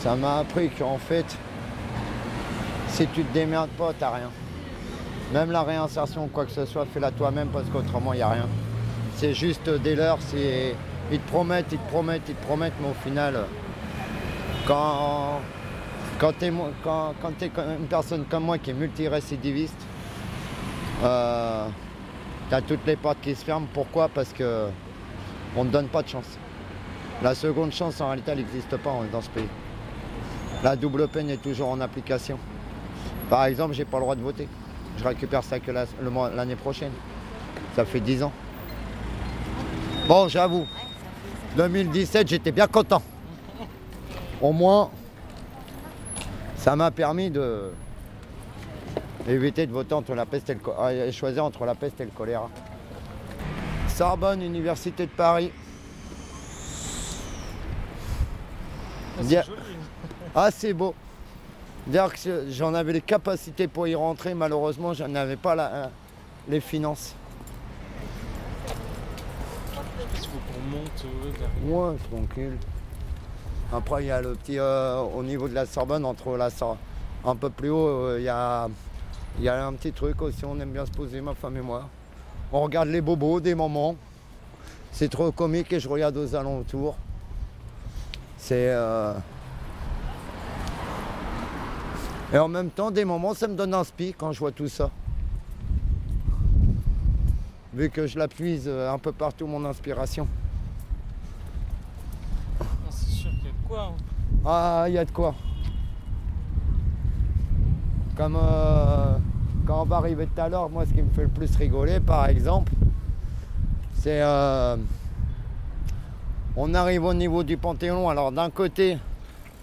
Ça 0.00 0.16
m'a 0.16 0.38
appris 0.38 0.70
qu'en 0.70 0.98
fait, 0.98 1.26
si 2.88 3.06
tu 3.08 3.24
te 3.24 3.32
démerdes 3.34 3.70
pas, 3.70 3.92
t'as 3.98 4.14
rien. 4.14 4.30
Même 5.32 5.50
la 5.50 5.62
réinsertion 5.62 6.28
quoi 6.28 6.44
que 6.44 6.50
ce 6.52 6.64
soit, 6.66 6.86
fais-la 6.86 7.10
toi-même 7.10 7.48
parce 7.48 7.68
qu'autrement, 7.70 8.12
il 8.12 8.16
n'y 8.16 8.22
a 8.22 8.28
rien. 8.30 8.48
C'est 9.16 9.34
juste 9.34 9.68
des 9.68 9.94
leurs, 9.94 10.20
c'est... 10.20 10.74
Ils 11.10 11.18
te 11.20 11.28
promettent, 11.28 11.66
ils 11.72 11.78
te 11.78 11.88
promettent, 11.88 12.28
ils 12.28 12.34
te 12.34 12.44
promettent, 12.44 12.72
mais 12.80 12.88
au 12.88 12.94
final, 12.94 13.44
quand, 14.66 15.40
quand 16.22 16.38
tu 16.38 16.44
es, 16.44 16.52
quand, 16.84 17.14
quand 17.20 17.32
une 17.80 17.88
personne 17.88 18.24
comme 18.30 18.44
moi 18.44 18.56
qui 18.56 18.70
est 18.70 18.74
multirécidiviste, 18.74 19.84
euh, 21.02 21.66
tu 22.48 22.54
as 22.54 22.62
toutes 22.62 22.86
les 22.86 22.94
portes 22.94 23.18
qui 23.20 23.34
se 23.34 23.44
ferment. 23.44 23.66
Pourquoi? 23.74 24.08
Parce 24.08 24.32
que 24.32 24.68
on 25.56 25.64
ne 25.64 25.70
donne 25.70 25.88
pas 25.88 26.00
de 26.04 26.08
chance. 26.08 26.38
La 27.24 27.34
seconde 27.34 27.72
chance, 27.72 28.00
en 28.00 28.06
réalité, 28.06 28.30
elle 28.30 28.38
n'existe 28.38 28.76
pas 28.76 28.92
dans 29.10 29.20
ce 29.20 29.30
pays. 29.30 29.48
La 30.62 30.76
double 30.76 31.08
peine 31.08 31.28
est 31.28 31.42
toujours 31.42 31.70
en 31.70 31.80
application. 31.80 32.38
Par 33.28 33.46
exemple, 33.46 33.74
j'ai 33.74 33.84
pas 33.84 33.96
le 33.96 34.04
droit 34.04 34.14
de 34.14 34.22
voter. 34.22 34.46
Je 34.98 35.04
récupère 35.04 35.42
ça 35.42 35.58
que 35.58 35.72
l'année 35.72 36.56
prochaine. 36.56 36.92
Ça 37.74 37.84
fait 37.84 38.00
10 38.00 38.22
ans. 38.22 38.32
Bon, 40.06 40.28
j'avoue, 40.28 40.66
2017, 41.56 42.28
j'étais 42.28 42.52
bien 42.52 42.68
content. 42.68 43.02
Au 44.40 44.52
moins, 44.52 44.90
ça 46.62 46.76
m'a 46.76 46.90
permis 46.92 47.28
de 47.28 47.72
éviter 49.28 49.66
de 49.66 49.72
voter 49.72 49.94
entre 49.94 50.14
la 50.14 50.26
peste 50.26 50.48
et 50.50 50.54
le 50.54 50.60
euh, 50.78 51.10
choisir 51.10 51.44
entre 51.44 51.64
la 51.64 51.74
peste 51.74 52.00
et 52.00 52.04
le 52.04 52.10
choléra. 52.10 52.48
Sorbonne, 53.88 54.42
Université 54.42 55.06
de 55.06 55.10
Paris. 55.10 55.50
Dia- 59.22 59.44
Ah, 60.34 60.50
c'est 60.50 60.72
beau. 60.72 60.94
Dire 61.86 62.10
que 62.14 62.46
j'en 62.48 62.72
avais 62.74 62.92
les 62.94 63.00
capacités 63.02 63.66
pour 63.68 63.86
y 63.88 63.94
rentrer, 63.94 64.32
malheureusement, 64.34 64.94
je 64.94 65.04
n'avais 65.04 65.36
pas 65.36 65.54
la- 65.56 65.72
euh, 65.74 65.86
les 66.48 66.60
finances. 66.60 67.14
Il 70.14 70.18
faut 70.20 70.38
qu'on 70.48 70.76
monte 70.78 71.04
euh. 71.04 71.90
Ouais, 71.92 71.96
tranquille. 72.10 72.56
Après, 73.72 74.04
il 74.04 74.06
y 74.06 74.10
a 74.10 74.20
le 74.20 74.34
petit. 74.34 74.58
euh, 74.58 75.00
au 75.00 75.22
niveau 75.22 75.48
de 75.48 75.54
la 75.54 75.64
Sorbonne, 75.66 76.04
entre 76.04 76.36
la 76.36 76.50
Sor- 76.50 76.76
un 77.24 77.36
peu 77.36 77.48
plus 77.50 77.70
haut, 77.70 77.88
euh, 77.88 78.16
il 78.18 78.24
y, 78.24 78.28
a, 78.28 78.68
y 79.40 79.48
a 79.48 79.66
un 79.66 79.72
petit 79.72 79.92
truc 79.92 80.20
aussi. 80.22 80.44
On 80.44 80.58
aime 80.60 80.72
bien 80.72 80.84
se 80.84 80.90
poser, 80.90 81.20
ma 81.20 81.34
femme 81.34 81.56
et 81.56 81.60
moi. 81.62 81.88
On 82.52 82.60
regarde 82.60 82.88
les 82.88 83.00
bobos 83.00 83.40
des 83.40 83.54
moments. 83.54 83.96
C'est 84.92 85.08
trop 85.08 85.32
comique 85.32 85.72
et 85.72 85.80
je 85.80 85.88
regarde 85.88 86.16
aux 86.18 86.34
alentours. 86.34 86.96
C'est. 88.36 88.68
euh, 88.70 89.14
Et 92.34 92.38
en 92.38 92.48
même 92.48 92.70
temps, 92.70 92.90
des 92.90 93.04
moments, 93.06 93.32
ça 93.34 93.46
me 93.48 93.54
donne 93.54 93.72
un 93.74 93.84
spi 93.84 94.14
quand 94.16 94.32
je 94.32 94.38
vois 94.40 94.52
tout 94.52 94.68
ça. 94.68 94.90
Vu 97.74 97.88
que 97.88 98.06
je 98.06 98.18
la 98.18 98.28
puise 98.28 98.68
un 98.68 98.98
peu 98.98 99.12
partout, 99.12 99.46
mon 99.46 99.64
inspiration. 99.64 100.26
Ah, 102.60 102.64
c'est 102.90 103.06
sûr 103.10 103.30
qu'il 103.30 103.44
y 103.44 103.48
a 103.48 103.50
de 103.52 103.56
hein. 103.78 103.92
Ah, 104.44 104.84
il 104.88 104.94
y 104.94 104.98
a 104.98 105.04
de 105.04 105.10
quoi. 105.10 105.34
Comme 108.16 108.36
euh, 108.36 109.16
quand 109.66 109.82
on 109.82 109.84
va 109.84 109.96
arriver 109.96 110.26
tout 110.26 110.40
à 110.40 110.48
l'heure, 110.48 110.68
moi, 110.68 110.84
ce 110.86 110.92
qui 110.92 111.02
me 111.02 111.10
fait 111.10 111.22
le 111.22 111.28
plus 111.28 111.54
rigoler, 111.56 112.00
par 112.00 112.26
exemple, 112.26 112.72
c'est. 113.94 114.20
euh, 114.20 114.76
on 116.56 116.74
arrive 116.74 117.04
au 117.04 117.14
niveau 117.14 117.42
du 117.42 117.56
Panthéon. 117.56 118.08
Alors, 118.08 118.32
d'un 118.32 118.50
côté, 118.50 118.98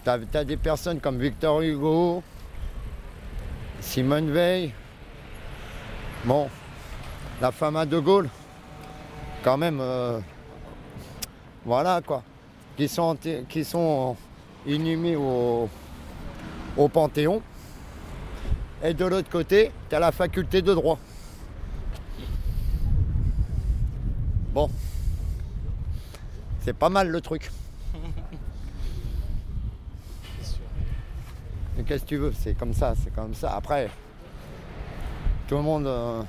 tu 0.03 0.09
as, 0.09 0.43
des 0.43 0.57
personnes 0.57 0.99
comme 0.99 1.19
Victor 1.19 1.61
Hugo, 1.61 2.23
Simone 3.81 4.31
Veil, 4.31 4.73
bon, 6.25 6.49
la 7.41 7.51
femme 7.51 7.75
à 7.75 7.85
De 7.85 7.99
Gaulle, 7.99 8.29
quand 9.43 9.57
même, 9.57 9.79
euh, 9.81 10.19
voilà 11.65 12.01
quoi, 12.05 12.23
qui 12.79 12.87
sont, 12.87 13.17
qui 13.49 13.65
sont 13.65 14.15
inhumés 14.65 15.17
au, 15.17 15.67
au 16.77 16.87
Panthéon. 16.87 17.41
Et 18.81 18.93
de 18.93 19.03
l'autre 19.03 19.29
côté, 19.29 19.69
tu 19.89 19.95
as 19.95 19.99
la 19.99 20.13
faculté 20.13 20.61
de 20.61 20.73
droit. 20.73 20.97
Bon, 24.53 24.69
c'est 26.61 26.71
pas 26.71 26.87
mal 26.87 27.09
le 27.09 27.19
truc. 27.19 27.51
Mais 31.75 31.83
qu'est-ce 31.83 32.03
que 32.03 32.09
tu 32.09 32.15
veux? 32.17 32.31
C'est 32.33 32.57
comme 32.57 32.73
ça, 32.73 32.93
c'est 33.03 33.13
comme 33.13 33.33
ça. 33.33 33.57
Après, 33.57 33.89
tout 35.49 35.55
le 35.55 35.63
monde, 35.63 35.85
euh, 35.85 36.21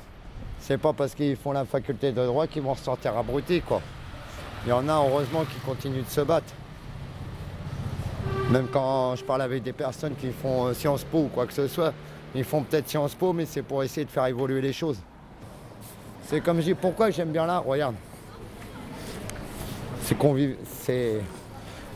c'est 0.59 0.79
pas 0.79 0.93
parce 0.93 1.15
qu'ils 1.15 1.37
font 1.37 1.53
la 1.53 1.65
faculté 1.65 2.11
de 2.11 2.27
droit 2.27 2.49
qu'ils 2.49 2.63
vont 2.63 2.75
sortir 2.75 3.17
abrutis, 3.17 3.61
quoi. 3.61 3.81
Il 4.67 4.71
y 4.71 4.73
en 4.73 4.89
a, 4.89 4.93
heureusement, 4.95 5.45
qui 5.45 5.59
continuent 5.61 6.03
de 6.05 6.11
se 6.11 6.21
battre. 6.21 6.53
Même 8.51 8.67
quand 8.73 9.17
je 9.17 9.25
parle 9.25 9.43
avec 9.43 9.63
des 9.63 9.73
personnes 9.73 10.15
qui 10.21 10.31
font 10.33 10.67
euh, 10.67 10.75
Sciences 10.75 11.05
Po 11.05 11.19
ou 11.21 11.29
quoi 11.29 11.47
que 11.47 11.53
ce 11.53 11.67
soit, 11.69 11.93
ils 12.35 12.45
font 12.45 12.63
peut-être 12.63 12.89
Sciences 12.89 13.15
Po, 13.15 13.33
mais 13.33 13.47
c'est 13.47 13.63
pour 13.63 13.83
essayer 13.83 14.05
de 14.05 14.11
faire 14.11 14.27
évoluer 14.27 14.61
les 14.61 14.73
choses. 14.73 14.99
C'est 16.27 16.41
comme 16.41 16.59
je 16.59 16.65
dis, 16.67 16.75
pourquoi 16.75 17.11
j'aime 17.11 17.31
bien 17.31 17.47
là 17.47 17.59
Regarde. 17.59 17.95
C'est 20.03 20.17
qu'on 20.17 20.35
vit, 20.35 20.55
c'est... 20.83 21.21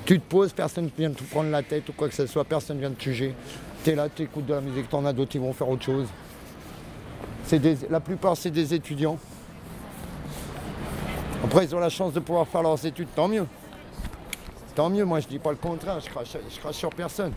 Tu 0.05 0.21
te 0.21 0.25
poses, 0.29 0.53
personne 0.53 0.85
ne 0.85 0.91
vient 0.97 1.11
te 1.11 1.23
prendre 1.25 1.51
la 1.51 1.63
tête 1.63 1.89
ou 1.89 1.93
quoi 1.93 2.09
que 2.09 2.15
ce 2.15 2.27
soit, 2.27 2.45
personne 2.45 2.77
ne 2.77 2.83
vient 2.83 2.91
te 2.91 3.03
juger. 3.03 3.35
Tu 3.83 3.91
es 3.91 3.95
là, 3.95 4.09
tu 4.15 4.23
écoutes 4.23 4.47
de 4.47 4.55
la 4.55 4.61
musique, 4.61 4.89
t'en 4.89 5.05
as 5.07 5.13
d'autres 5.13 5.31
qui 5.33 5.39
vont 5.39 5.53
faire 5.53 5.69
autre 5.69 5.85
chose. 5.85 6.07
C'est 7.45 7.59
des- 7.59 7.79
la 7.91 8.01
plupart, 8.01 8.37
c'est 8.37 8.51
des 8.51 8.75
étudiants. 8.75 9.19
Après, 11.45 11.67
ils 11.67 11.75
ont 11.77 11.79
la 11.79 11.91
chance 11.91 12.15
de 12.15 12.21
pouvoir 12.21 12.49
faire 12.49 12.63
leurs 12.63 12.87
études, 12.87 13.09
tant 13.15 13.29
mieux. 13.29 13.47
Tant 14.75 14.89
mieux, 14.89 15.05
moi 15.05 15.21
je 15.21 15.29
dis 15.29 15.39
pas 15.39 15.51
le 15.51 15.57
contraire, 15.57 16.01
je 16.01 16.09
crache, 16.09 16.37
crache 16.59 16.75
sur 16.75 16.89
personne. 16.89 17.35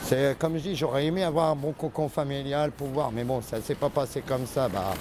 C'est 0.00 0.36
comme 0.38 0.56
je 0.56 0.62
dis, 0.62 0.74
j'aurais 0.74 1.04
aimé 1.04 1.22
avoir 1.22 1.50
un 1.50 1.54
bon 1.54 1.72
cocon 1.72 2.08
familial, 2.08 2.70
pouvoir, 2.70 3.12
mais 3.12 3.24
bon, 3.24 3.42
ça 3.42 3.60
s'est 3.60 3.74
pas 3.74 3.90
passé 3.90 4.22
comme 4.26 4.46
ça. 4.46 4.70
Bah, 4.70 4.94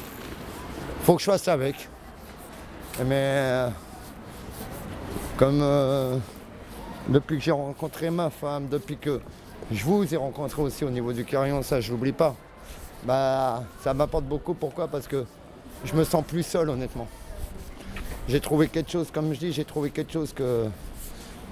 faut 1.03 1.15
que 1.15 1.21
je 1.21 1.31
fasse 1.31 1.47
avec. 1.47 1.87
Mais 2.99 3.15
euh, 3.15 3.69
comme 5.37 5.61
euh, 5.61 6.17
depuis 7.07 7.37
que 7.37 7.43
j'ai 7.43 7.51
rencontré 7.51 8.09
ma 8.09 8.29
femme, 8.29 8.67
depuis 8.67 8.97
que 8.97 9.21
je 9.71 9.83
vous 9.85 10.13
ai 10.13 10.17
rencontré 10.17 10.61
aussi 10.61 10.83
au 10.83 10.89
niveau 10.89 11.13
du 11.13 11.23
carillon, 11.23 11.63
ça 11.63 11.79
je 11.79 11.89
l'oublie 11.91 12.11
pas. 12.11 12.35
Bah 13.03 13.63
ça 13.83 13.93
m'apporte 13.93 14.25
beaucoup. 14.25 14.53
Pourquoi? 14.53 14.87
Parce 14.87 15.07
que 15.07 15.25
je 15.85 15.93
me 15.95 16.03
sens 16.03 16.23
plus 16.23 16.43
seul 16.43 16.69
honnêtement. 16.69 17.07
J'ai 18.27 18.39
trouvé 18.39 18.67
quelque 18.67 18.91
chose, 18.91 19.09
comme 19.11 19.33
je 19.33 19.39
dis, 19.39 19.51
j'ai 19.51 19.65
trouvé 19.65 19.89
quelque 19.89 20.13
chose 20.13 20.31
que 20.31 20.65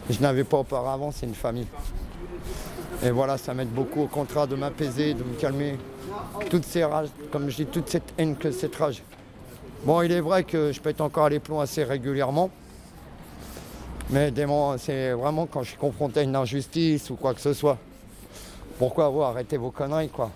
je 0.09 0.19
n'avais 0.21 0.43
pas 0.43 0.57
auparavant, 0.57 1.11
c'est 1.11 1.25
une 1.25 1.33
famille. 1.33 1.67
Et 3.03 3.09
voilà, 3.09 3.37
ça 3.37 3.53
m'aide 3.53 3.69
beaucoup 3.69 4.03
au 4.03 4.07
contraire 4.07 4.47
de 4.47 4.55
m'apaiser, 4.55 5.13
de 5.13 5.23
me 5.23 5.33
calmer. 5.33 5.77
Toutes 6.49 6.65
ces 6.65 6.83
rages, 6.83 7.09
comme 7.31 7.49
je 7.49 7.57
dis, 7.57 7.65
toute 7.65 7.89
cette 7.89 8.13
haine 8.17 8.35
que 8.35 8.51
cette 8.51 8.75
rage. 8.75 9.01
Bon, 9.83 10.01
il 10.01 10.11
est 10.11 10.21
vrai 10.21 10.43
que 10.43 10.71
je 10.71 10.79
pète 10.79 11.01
encore 11.01 11.29
les 11.29 11.39
plombs 11.39 11.59
assez 11.59 11.83
régulièrement. 11.83 12.49
Mais 14.11 14.33
c'est 14.77 15.11
vraiment 15.13 15.45
quand 15.45 15.63
je 15.63 15.69
suis 15.69 15.77
confronté 15.77 16.19
à 16.21 16.23
une 16.23 16.35
injustice 16.35 17.09
ou 17.09 17.15
quoi 17.15 17.33
que 17.33 17.41
ce 17.41 17.53
soit. 17.53 17.77
Pourquoi 18.77 19.09
vous 19.09 19.21
arrêtez 19.21 19.57
vos 19.57 19.71
conneries, 19.71 20.09
quoi? 20.09 20.31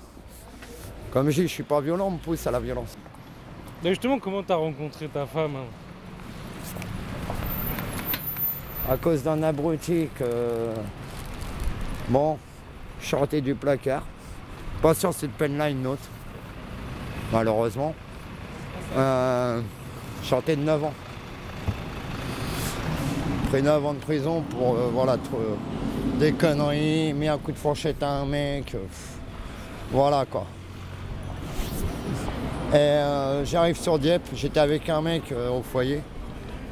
Comme 1.13 1.29
je 1.29 1.41
dis, 1.41 1.47
je 1.47 1.53
suis 1.53 1.63
pas 1.63 1.79
violent, 1.79 2.07
on 2.07 2.11
me 2.11 2.17
pousse 2.17 2.47
à 2.47 2.51
la 2.51 2.59
violence. 2.59 2.97
Là, 3.83 3.91
justement, 3.91 4.17
comment 4.17 4.41
t'as 4.41 4.55
rencontré 4.55 5.07
ta 5.07 5.27
femme 5.27 5.57
hein 5.57 6.79
À 8.89 8.97
cause 8.97 9.21
d'un 9.21 9.43
abruti 9.43 10.07
que. 10.17 10.71
Bon, 12.09 12.39
je 12.99 13.05
sortais 13.05 13.41
du 13.41 13.53
placard. 13.53 14.01
Pas 14.81 14.95
sur 14.95 15.13
cette 15.13 15.33
peine-là, 15.33 15.69
une 15.69 15.85
autre. 15.85 16.01
Malheureusement. 17.31 17.93
Euh, 18.97 19.61
je 20.23 20.27
sortais 20.27 20.55
de 20.55 20.63
9 20.63 20.83
ans. 20.83 20.93
Pris 23.49 23.61
9 23.61 23.85
ans 23.85 23.93
de 23.93 23.99
prison 23.99 24.41
pour 24.49 24.73
euh, 24.73 24.89
voilà, 24.91 25.13
euh, 25.13 25.55
des 26.19 26.31
conneries, 26.33 27.13
mis 27.13 27.27
un 27.27 27.37
coup 27.37 27.51
de 27.51 27.57
fourchette 27.59 28.01
à 28.01 28.09
un 28.09 28.25
mec. 28.25 28.73
euh, 28.73 28.79
voilà 29.91 30.25
quoi. 30.25 30.47
Euh, 32.73 33.45
j'arrive 33.45 33.79
sur 33.79 33.99
Dieppe, 33.99 34.23
j'étais 34.33 34.59
avec 34.59 34.89
un 34.89 35.01
mec 35.01 35.31
euh, 35.31 35.51
au 35.51 35.61
foyer. 35.61 36.01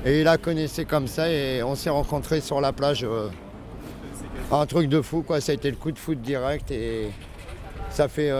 Et 0.04 0.22
il 0.22 0.24
la 0.24 0.40
connaissait 0.40 0.86
comme 0.86 1.06
ça 1.08 1.30
et 1.30 1.62
on 1.62 1.76
s'est 1.76 1.92
rencontrés 1.92 2.42
sur 2.42 2.60
la 2.60 2.74
plage. 2.74 3.04
euh, 3.04 3.30
un 4.52 4.66
truc 4.66 4.90
de 4.90 5.00
fou 5.02 5.22
quoi, 5.22 5.40
ça 5.40 5.52
a 5.52 5.56
été 5.56 5.70
le 5.70 5.78
coup 5.78 5.92
de 5.92 6.00
foot 6.00 6.20
direct 6.20 6.72
et 6.72 7.12
ça 7.92 8.08
fait 8.08 8.32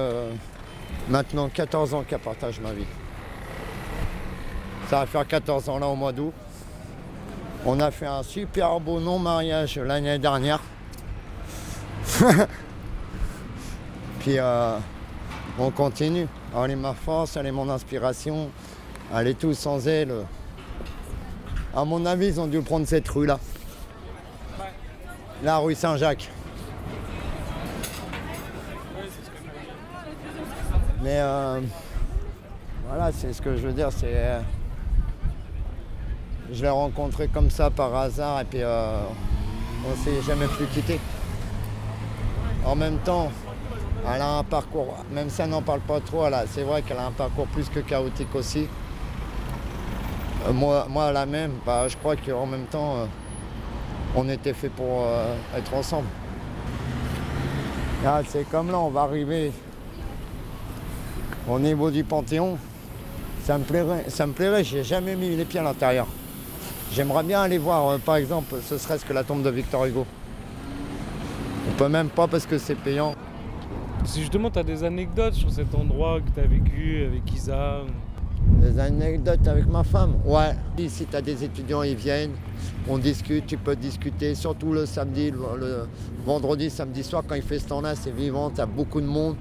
maintenant 1.08 1.48
14 1.48 1.94
ans 1.94 2.04
qu'elle 2.06 2.20
partage 2.20 2.60
ma 2.60 2.74
vie. 2.74 2.88
Ça 4.90 5.02
va 5.02 5.06
faire 5.06 5.26
14 5.26 5.70
ans 5.70 5.78
là 5.80 5.88
au 5.88 5.96
mois 5.96 6.12
d'août. 6.12 6.34
On 7.66 7.80
a 7.80 7.92
fait 7.92 8.08
un 8.08 8.24
super 8.24 8.80
beau 8.80 9.00
non-mariage 9.00 9.78
l'année 9.78 10.18
dernière. 10.18 10.60
Puis 14.20 14.38
on 15.60 15.72
continue. 15.72 16.28
Elle 16.56 16.72
est 16.72 16.76
ma 16.76 16.94
force, 16.94 17.38
elle 17.38 17.46
est 17.48 17.52
mon 17.52 17.70
inspiration. 17.70 18.50
Elle 19.14 19.28
est 19.28 19.40
tout 19.40 19.54
sans 19.54 19.88
elle. 19.88 20.14
À 21.76 21.86
mon 21.86 22.06
avis, 22.06 22.28
ils 22.28 22.40
ont 22.40 22.48
dû 22.48 22.62
prendre 22.62 22.86
cette 22.88 23.08
rue-là. 23.08 23.40
La 25.44 25.58
rue 25.58 25.76
Saint-Jacques. 25.76 26.30
Mais 31.02 31.20
euh, 31.20 31.60
voilà, 32.88 33.12
c'est 33.12 33.34
ce 33.34 33.42
que 33.42 33.56
je 33.56 33.68
veux 33.68 33.74
dire, 33.74 33.92
c'est. 33.92 34.14
euh, 34.14 34.40
je 36.52 36.62
l'ai 36.62 36.70
rencontré 36.70 37.28
comme 37.28 37.50
ça 37.50 37.70
par 37.70 37.96
hasard 37.96 38.42
et 38.42 38.44
puis 38.44 38.60
euh, 38.62 39.00
on 39.90 40.04
s'est 40.04 40.22
jamais 40.22 40.48
plus 40.48 40.66
quitté. 40.68 41.00
En 42.66 42.76
même 42.76 42.98
temps, 43.00 43.32
elle 44.08 44.22
a 44.22 44.38
un 44.38 44.44
parcours, 44.44 44.96
même 45.12 45.30
si 45.30 45.42
elle 45.42 45.50
n'en 45.50 45.62
parle 45.62 45.82
pas 45.82 46.00
trop, 46.00 46.26
c'est 46.48 46.64
vrai 46.64 46.82
qu'elle 46.82 46.98
a 46.98 47.06
un 47.06 47.12
parcours 47.12 47.48
plus 47.48 47.70
que 47.70 47.80
chaotique 47.80 48.34
aussi. 48.36 48.68
Euh, 50.48 50.54
moi, 50.54 50.88
moi, 50.90 51.12
la 51.12 51.26
même, 51.26 51.52
bah, 51.66 51.88
je 51.88 51.96
crois 51.98 52.16
qu'en 52.16 52.46
même 52.46 52.66
temps, 52.66 52.98
euh, 52.98 53.06
on 54.16 54.28
était 54.28 54.54
fait 54.54 54.70
pour 54.70 55.04
euh, 55.04 55.36
être 55.56 55.74
ensemble. 55.74 56.08
Ah, 58.06 58.22
c'est 58.28 58.50
comme 58.50 58.72
là, 58.72 58.80
on 58.80 58.90
va 58.90 59.02
arriver 59.02 59.52
au 61.48 61.60
niveau 61.60 61.92
du 61.92 62.04
Panthéon. 62.04 62.58
Ça 63.44 63.58
me 63.58 63.64
plairait, 63.64 64.06
ça 64.08 64.26
me 64.26 64.34
plairait, 64.34 64.64
j'ai 64.64 64.84
jamais 64.84 65.16
mis 65.16 65.36
les 65.36 65.46
pieds 65.46 65.60
à 65.60 65.64
l'intérieur. 65.64 66.08
J'aimerais 66.92 67.24
bien 67.24 67.42
aller 67.42 67.58
voir, 67.58 68.00
par 68.00 68.16
exemple, 68.16 68.56
ce 68.64 68.78
serait-ce 68.78 69.06
que 69.06 69.14
la 69.14 69.24
tombe 69.24 69.44
de 69.44 69.50
Victor 69.50 69.86
Hugo. 69.86 70.06
On 71.70 71.74
peut 71.74 71.88
même 71.88 72.10
pas 72.10 72.28
parce 72.28 72.46
que 72.46 72.58
c'est 72.58 72.76
payant. 72.76 73.16
Si 74.04 74.20
justement 74.20 74.50
tu 74.50 74.60
as 74.60 74.64
des 74.64 74.84
anecdotes 74.84 75.36
sur 75.36 75.52
cet 75.52 75.76
endroit 75.76 76.20
que 76.22 76.30
tu 76.34 76.40
as 76.40 76.48
vécu 76.48 77.06
avec 77.06 77.34
Isa. 77.34 77.82
Des 78.60 78.80
anecdotes 78.80 79.48
avec 79.48 79.68
ma 79.68 79.84
femme 79.84 80.16
Ouais. 80.26 80.56
Si 80.90 81.06
tu 81.06 81.16
as 81.16 81.22
des 81.22 81.44
étudiants, 81.44 81.84
ils 81.84 81.96
viennent, 81.96 82.32
on 82.90 82.98
discute, 82.98 83.46
tu 83.46 83.58
peux 83.58 83.76
discuter, 83.76 84.34
surtout 84.34 84.74
le 84.74 84.88
samedi, 84.88 85.30
le, 85.30 85.88
vendredi, 86.26 86.72
samedi 86.72 87.04
soir, 87.04 87.24
quand 87.28 87.36
il 87.36 87.44
fait 87.44 87.60
ce 87.60 87.68
temps-là, 87.68 87.96
c'est 87.96 88.14
vivant, 88.14 88.50
tu 88.50 88.62
as 88.62 88.66
beaucoup 88.66 89.00
de 89.00 89.06
monde. 89.06 89.36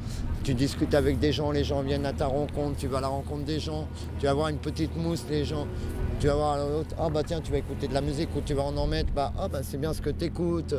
Tu 0.44 0.54
discutes 0.54 0.94
avec 0.94 1.18
des 1.18 1.32
gens, 1.32 1.50
les 1.50 1.64
gens 1.64 1.82
viennent 1.82 2.06
à 2.06 2.12
ta 2.12 2.26
rencontre, 2.26 2.76
tu 2.76 2.86
vas 2.86 2.98
à 2.98 3.02
la 3.02 3.08
rencontre 3.08 3.44
des 3.44 3.60
gens, 3.60 3.88
tu 4.18 4.26
vas 4.26 4.34
voir 4.34 4.48
une 4.48 4.58
petite 4.58 4.96
mousse, 4.96 5.24
les 5.30 5.44
gens, 5.44 5.66
tu 6.18 6.26
vas 6.26 6.34
voir 6.34 6.58
l'autre, 6.58 6.94
ah 6.98 7.08
bah 7.10 7.22
tiens, 7.24 7.40
tu 7.40 7.50
vas 7.50 7.58
écouter 7.58 7.88
de 7.88 7.94
la 7.94 8.00
musique 8.00 8.28
ou 8.36 8.40
tu 8.40 8.54
vas 8.54 8.62
en 8.62 8.76
en 8.76 8.86
mettre, 8.86 9.12
bah 9.12 9.32
ah 9.38 9.48
bah 9.48 9.60
c'est 9.62 9.78
bien 9.78 9.92
ce 9.92 10.00
que 10.00 10.10
tu 10.10 10.26
écoutes. 10.26 10.74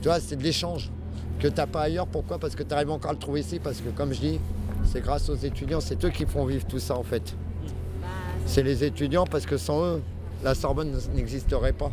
Tu 0.00 0.08
vois, 0.08 0.20
c'est 0.20 0.36
de 0.36 0.42
l'échange 0.42 0.90
que 1.38 1.48
tu 1.48 1.54
n'as 1.54 1.66
pas 1.66 1.82
ailleurs. 1.82 2.06
Pourquoi? 2.06 2.38
Parce 2.38 2.54
que 2.54 2.62
tu 2.62 2.74
arrives 2.74 2.90
encore 2.90 3.10
à 3.10 3.14
le 3.14 3.18
trouver 3.18 3.40
ici, 3.40 3.58
parce 3.58 3.78
que 3.80 3.88
comme 3.90 4.12
je 4.12 4.20
dis, 4.20 4.40
c'est 4.84 5.00
grâce 5.00 5.28
aux 5.28 5.36
étudiants, 5.36 5.80
c'est 5.80 6.02
eux 6.04 6.10
qui 6.10 6.26
font 6.26 6.44
vivre 6.44 6.66
tout 6.66 6.78
ça 6.78 6.96
en 6.96 7.02
fait. 7.02 7.34
C'est 8.46 8.62
les 8.62 8.84
étudiants 8.84 9.26
parce 9.26 9.44
que 9.46 9.56
sans 9.56 9.84
eux, 9.84 10.02
la 10.42 10.54
Sorbonne 10.54 10.96
n'existerait 11.14 11.72
pas. 11.72 11.90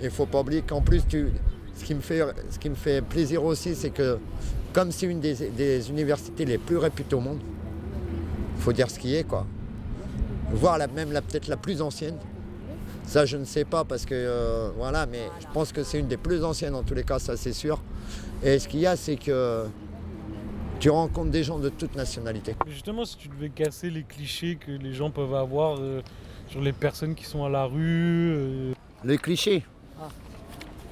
Il 0.00 0.06
ne 0.06 0.10
faut 0.10 0.26
pas 0.26 0.40
oublier 0.40 0.62
qu'en 0.62 0.80
plus, 0.80 1.02
tu, 1.06 1.28
ce, 1.76 1.84
qui 1.84 1.94
me 1.94 2.00
fait, 2.00 2.22
ce 2.50 2.58
qui 2.58 2.68
me 2.70 2.74
fait 2.74 3.02
plaisir 3.02 3.44
aussi, 3.44 3.74
c'est 3.74 3.90
que 3.90 4.18
comme 4.72 4.90
c'est 4.90 5.06
une 5.06 5.20
des, 5.20 5.34
des 5.50 5.90
universités 5.90 6.44
les 6.44 6.58
plus 6.58 6.78
réputées 6.78 7.14
au 7.14 7.20
monde, 7.20 7.38
il 8.56 8.62
faut 8.62 8.72
dire 8.72 8.90
ce 8.90 8.98
qui 8.98 9.14
est, 9.14 9.24
quoi. 9.24 9.46
Voire 10.52 10.78
la, 10.78 10.86
même 10.88 11.12
la- 11.12 11.22
peut-être 11.22 11.46
la 11.48 11.56
plus 11.56 11.80
ancienne. 11.82 12.16
Ça, 13.06 13.26
je 13.26 13.36
ne 13.36 13.44
sais 13.44 13.64
pas 13.64 13.84
parce 13.84 14.04
que, 14.06 14.14
euh, 14.14 14.70
voilà, 14.76 15.06
mais 15.06 15.28
je 15.40 15.46
pense 15.52 15.72
que 15.72 15.82
c'est 15.84 15.98
une 15.98 16.08
des 16.08 16.16
plus 16.16 16.42
anciennes 16.44 16.74
en 16.74 16.82
tous 16.82 16.94
les 16.94 17.04
cas, 17.04 17.18
ça 17.18 17.36
c'est 17.36 17.52
sûr. 17.52 17.80
Et 18.42 18.58
ce 18.58 18.66
qu'il 18.68 18.80
y 18.80 18.86
a, 18.86 18.96
c'est 18.96 19.16
que 19.16 19.66
tu 20.80 20.90
rencontres 20.90 21.30
des 21.30 21.44
gens 21.44 21.58
de 21.58 21.68
toute 21.68 21.94
nationalité. 21.94 22.56
Justement, 22.66 23.04
si 23.04 23.16
tu 23.16 23.28
devais 23.28 23.50
casser 23.50 23.88
les 23.90 24.02
clichés 24.02 24.56
que 24.56 24.72
les 24.72 24.92
gens 24.92 25.10
peuvent 25.10 25.34
avoir 25.34 25.76
euh, 25.78 26.00
sur 26.48 26.60
les 26.60 26.72
personnes 26.72 27.14
qui 27.14 27.24
sont 27.24 27.44
à 27.44 27.48
la 27.48 27.64
rue. 27.64 28.32
euh, 28.34 28.72
Les 29.04 29.18
clichés. 29.18 29.64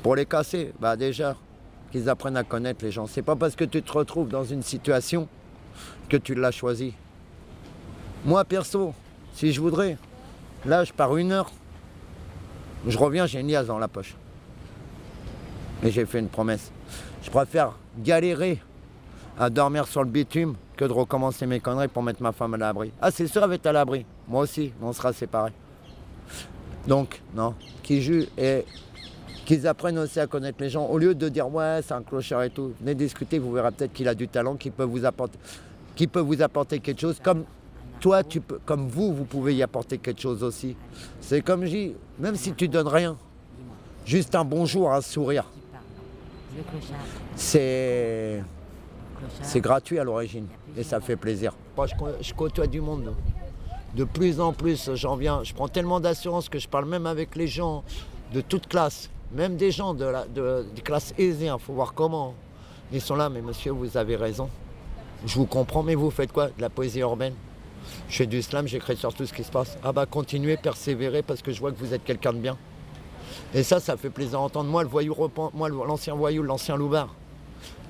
Pour 0.02 0.14
les 0.16 0.24
casser, 0.26 0.72
bah 0.80 0.96
déjà, 0.96 1.36
qu'ils 1.90 2.08
apprennent 2.08 2.36
à 2.36 2.44
connaître 2.44 2.84
les 2.84 2.92
gens. 2.92 3.06
C'est 3.06 3.22
pas 3.22 3.36
parce 3.36 3.56
que 3.56 3.64
tu 3.64 3.82
te 3.82 3.92
retrouves 3.92 4.28
dans 4.28 4.44
une 4.44 4.62
situation 4.62 5.28
que 6.08 6.16
tu 6.16 6.34
l'as 6.34 6.52
choisi. 6.52 6.94
Moi, 8.24 8.44
perso, 8.44 8.94
si 9.34 9.52
je 9.52 9.60
voudrais, 9.60 9.98
là, 10.64 10.84
je 10.84 10.92
pars 10.92 11.16
une 11.16 11.32
heure, 11.32 11.50
je 12.86 12.96
reviens, 12.96 13.26
j'ai 13.26 13.40
une 13.40 13.48
liasse 13.50 13.66
dans 13.66 13.78
la 13.78 13.88
poche. 13.88 14.14
Et 15.82 15.90
j'ai 15.90 16.06
fait 16.06 16.20
une 16.20 16.28
promesse. 16.28 16.70
Je 17.22 17.30
préfère 17.30 17.72
galérer 17.98 18.60
à 19.38 19.50
dormir 19.50 19.86
sur 19.86 20.02
le 20.02 20.10
bitume 20.10 20.54
que 20.76 20.84
de 20.84 20.92
recommencer 20.92 21.46
mes 21.46 21.60
conneries 21.60 21.88
pour 21.88 22.02
mettre 22.02 22.22
ma 22.22 22.32
femme 22.32 22.54
à 22.54 22.56
l'abri. 22.56 22.92
Ah, 23.00 23.10
c'est 23.10 23.26
sûr, 23.26 23.42
elle 23.42 23.48
va 23.48 23.54
être 23.54 23.66
à 23.66 23.72
l'abri. 23.72 24.04
Moi 24.28 24.42
aussi, 24.42 24.72
on 24.82 24.92
sera 24.92 25.12
séparés. 25.12 25.52
Donc, 26.86 27.20
non, 27.34 27.54
qu'ils 27.82 28.28
et 28.38 28.64
qu'ils 29.44 29.66
apprennent 29.66 29.98
aussi 29.98 30.20
à 30.20 30.26
connaître 30.26 30.58
les 30.60 30.70
gens. 30.70 30.86
Au 30.86 30.96
lieu 30.96 31.14
de 31.14 31.28
dire 31.28 31.52
ouais, 31.52 31.80
c'est 31.84 31.92
un 31.92 32.02
clochard 32.02 32.44
et 32.44 32.50
tout, 32.50 32.72
venez 32.80 32.94
discuter, 32.94 33.38
vous 33.38 33.52
verrez 33.52 33.70
peut-être 33.72 33.92
qu'il 33.92 34.08
a 34.08 34.14
du 34.14 34.28
talent, 34.28 34.56
qu'il 34.56 34.72
peut 34.72 34.84
vous 34.84 35.04
apporter, 35.04 35.38
qu'il 35.96 36.08
peut 36.08 36.20
vous 36.20 36.40
apporter 36.40 36.80
quelque 36.80 37.00
chose. 37.00 37.18
Comme 37.22 37.44
toi, 38.00 38.24
tu 38.24 38.40
peux, 38.40 38.58
comme 38.64 38.88
vous, 38.88 39.12
vous 39.12 39.24
pouvez 39.24 39.54
y 39.54 39.62
apporter 39.62 39.98
quelque 39.98 40.20
chose 40.20 40.42
aussi. 40.42 40.76
C'est 41.20 41.42
comme 41.42 41.64
je 41.64 41.70
dis, 41.70 41.94
même 42.18 42.36
si 42.36 42.52
tu 42.52 42.68
donnes 42.68 42.88
rien, 42.88 43.16
juste 44.06 44.34
un 44.34 44.44
bonjour, 44.44 44.90
un 44.92 45.02
sourire, 45.02 45.44
C'est 47.36 48.42
gratuit 49.56 49.98
à 49.98 50.04
l'origine 50.04 50.46
et 50.76 50.82
ça 50.82 51.00
fait 51.00 51.16
plaisir. 51.16 51.52
Je, 52.20 52.34
côtoie 52.34 52.66
du 52.66 52.80
monde. 52.80 53.14
De 53.94 54.04
plus 54.04 54.40
en 54.40 54.52
plus, 54.52 54.90
j'en 54.94 55.16
viens. 55.16 55.42
Je 55.42 55.52
prends 55.54 55.68
tellement 55.68 56.00
d'assurance 56.00 56.48
que 56.48 56.58
je 56.58 56.68
parle 56.68 56.86
même 56.86 57.06
avec 57.06 57.36
les 57.36 57.46
gens 57.46 57.82
de 58.32 58.40
toute 58.40 58.68
classe, 58.68 59.10
même 59.32 59.56
des 59.56 59.70
gens 59.70 59.94
de 59.94 60.64
classes 60.84 61.12
aisées. 61.18 61.46
Il 61.46 61.58
faut 61.58 61.72
voir 61.72 61.94
comment. 61.94 62.34
Ils 62.92 63.00
sont 63.00 63.14
là, 63.14 63.28
mais 63.28 63.40
monsieur, 63.40 63.70
vous 63.70 63.96
avez 63.96 64.16
raison. 64.16 64.48
Je 65.24 65.34
vous 65.36 65.46
comprends, 65.46 65.82
mais 65.82 65.94
vous 65.94 66.10
faites 66.10 66.32
quoi? 66.32 66.46
De 66.48 66.60
la 66.60 66.70
poésie 66.70 67.00
urbaine 67.00 67.34
Je 68.08 68.16
fais 68.16 68.26
du 68.26 68.42
slam, 68.42 68.66
j'écris 68.66 68.96
sur 68.96 69.14
tout 69.14 69.26
ce 69.26 69.32
qui 69.32 69.44
se 69.44 69.50
passe. 69.50 69.78
Ah 69.84 69.92
bah 69.92 70.06
continuez, 70.06 70.56
persévérez, 70.56 71.22
parce 71.22 71.42
que 71.42 71.52
je 71.52 71.60
vois 71.60 71.70
que 71.70 71.78
vous 71.78 71.94
êtes 71.94 72.04
quelqu'un 72.04 72.32
de 72.32 72.38
bien. 72.38 72.56
Et 73.54 73.62
ça, 73.62 73.80
ça 73.80 73.96
fait 73.96 74.10
plaisir 74.10 74.38
à 74.38 74.42
entendre. 74.42 74.70
Moi, 74.70 74.82
le 74.82 74.88
voyou 74.88 75.14
moi, 75.54 75.68
l'ancien 75.68 76.14
voyou, 76.14 76.42
l'ancien 76.42 76.76
loupard, 76.76 77.14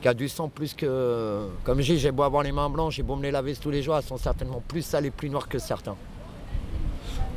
qui 0.01 0.09
a 0.09 0.15
du 0.15 0.29
sang 0.29 0.49
plus 0.49 0.75
que. 0.75 1.49
Comme 1.65 1.81
je 1.81 1.93
dis, 1.93 1.99
j'ai 1.99 2.11
beau 2.11 2.23
avoir 2.23 2.43
les 2.43 2.53
mains 2.53 2.71
blanches, 2.71 2.97
j'ai 2.97 3.03
beau 3.03 3.17
me 3.17 3.23
les 3.23 3.31
laver 3.31 3.55
tous 3.57 3.71
les 3.71 3.83
jours, 3.83 3.97
elles 3.97 4.03
sont 4.03 4.17
certainement 4.17 4.63
plus 4.67 4.83
sales 4.83 5.07
et 5.07 5.11
plus 5.11 5.29
noires 5.29 5.49
que 5.49 5.59
certains. 5.59 5.97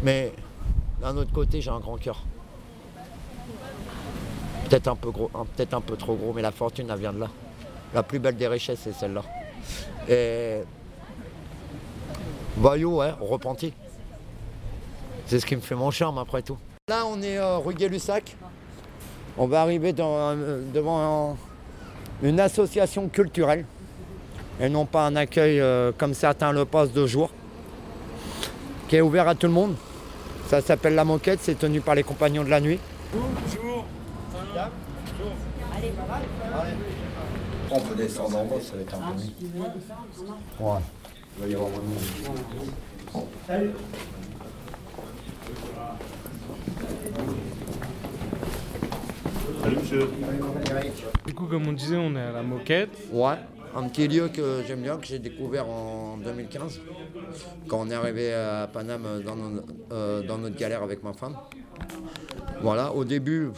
Mais 0.01 0.33
d'un 1.01 1.15
autre 1.17 1.31
côté, 1.33 1.61
j'ai 1.61 1.69
un 1.69 1.79
grand 1.79 1.97
cœur. 1.97 2.23
Peut-être 4.69 4.87
un 4.87 4.95
peu 4.95 5.11
gros, 5.11 5.29
peut-être 5.55 5.73
un 5.73 5.81
peu 5.81 5.95
trop 5.97 6.15
gros, 6.15 6.33
mais 6.33 6.41
la 6.41 6.51
fortune, 6.51 6.89
elle 6.89 6.99
vient 6.99 7.13
de 7.13 7.19
là. 7.19 7.27
La 7.93 8.03
plus 8.03 8.19
belle 8.19 8.37
des 8.37 8.47
richesses, 8.47 8.79
c'est 8.83 8.93
celle-là. 8.93 9.23
Et. 10.09 10.61
Voyou, 12.55 12.97
ouais, 12.97 13.11
repenti. 13.19 13.73
C'est 15.25 15.39
ce 15.39 15.45
qui 15.45 15.55
me 15.55 15.61
fait 15.61 15.75
mon 15.75 15.91
charme 15.91 16.17
après 16.17 16.41
tout. 16.41 16.57
Là, 16.89 17.06
on 17.06 17.22
est 17.22 17.38
euh, 17.38 17.60
rue 17.60 17.74
Gay-Lussac. 17.76 18.36
On 19.38 19.48
va 19.48 19.62
arriver 19.62 19.93
dans, 19.93 20.17
euh, 20.17 20.62
devant 20.74 21.32
un- 21.32 21.38
une 22.28 22.41
association 22.41 23.08
culturelle 23.08 23.63
et 24.60 24.67
non 24.67 24.86
pas 24.86 25.06
un 25.08 25.15
accueil 25.15 25.62
euh, 25.62 25.93
comme 25.98 26.13
certains 26.13 26.52
le 26.52 26.65
passent 26.65 26.91
de 26.91 27.08
jour, 27.08 27.30
qui 28.89 28.98
est 28.98 29.02
ouvert 29.02 29.30
à 29.30 29.34
tout 29.36 29.48
le 29.48 29.54
monde. 29.54 29.76
Ça 30.48 30.60
s'appelle 30.60 30.96
La 30.96 31.06
Moquette, 31.06 31.39
c'est 31.41 31.58
tenu 31.58 31.80
par 31.80 31.96
les 31.96 32.04
compagnons 32.04 32.43
de 32.43 32.50
la 32.50 32.60
nuit. 32.60 32.82
On 37.72 37.80
peut 37.80 37.96
descendre 37.96 38.39
en 38.39 38.43
bas, 38.43 38.56
ça 38.62 38.76
va 38.76 38.82
être 38.82 38.93
un 38.96 38.98
peu 39.13 39.22
mieux. 39.24 39.30
Ouais. 40.60 40.80
Il 41.38 41.43
va 41.43 41.48
y 41.50 41.54
avoir 41.56 41.69
moins 41.69 41.80
de 41.80 41.86
monde. 42.28 43.72
Du 51.25 51.34
coup, 51.34 51.45
comme 51.45 51.67
on 51.67 51.73
disait, 51.73 51.97
on 51.97 52.15
est 52.15 52.21
à 52.21 52.32
la 52.32 52.43
moquette. 52.43 52.89
Ouais, 53.12 53.36
un 53.75 53.88
petit 53.88 54.08
lieu 54.08 54.29
que 54.29 54.62
j'aime 54.67 54.82
bien, 54.82 54.97
que 54.97 55.06
j'ai 55.06 55.19
découvert 55.19 55.67
en 55.67 56.17
2015, 56.17 56.82
quand 57.67 57.82
on 57.82 57.89
est 57.89 57.93
arrivé 57.93 58.34
à 58.34 58.69
Paname 58.71 59.06
euh, 59.91 60.21
dans 60.21 60.38
notre 60.38 60.56
galère 60.56 60.84
avec 60.84 61.03
ma 61.03 61.13
femme. 61.13 61.36
Voilà, 62.62 62.93
au 62.93 63.03
début, 63.03 63.49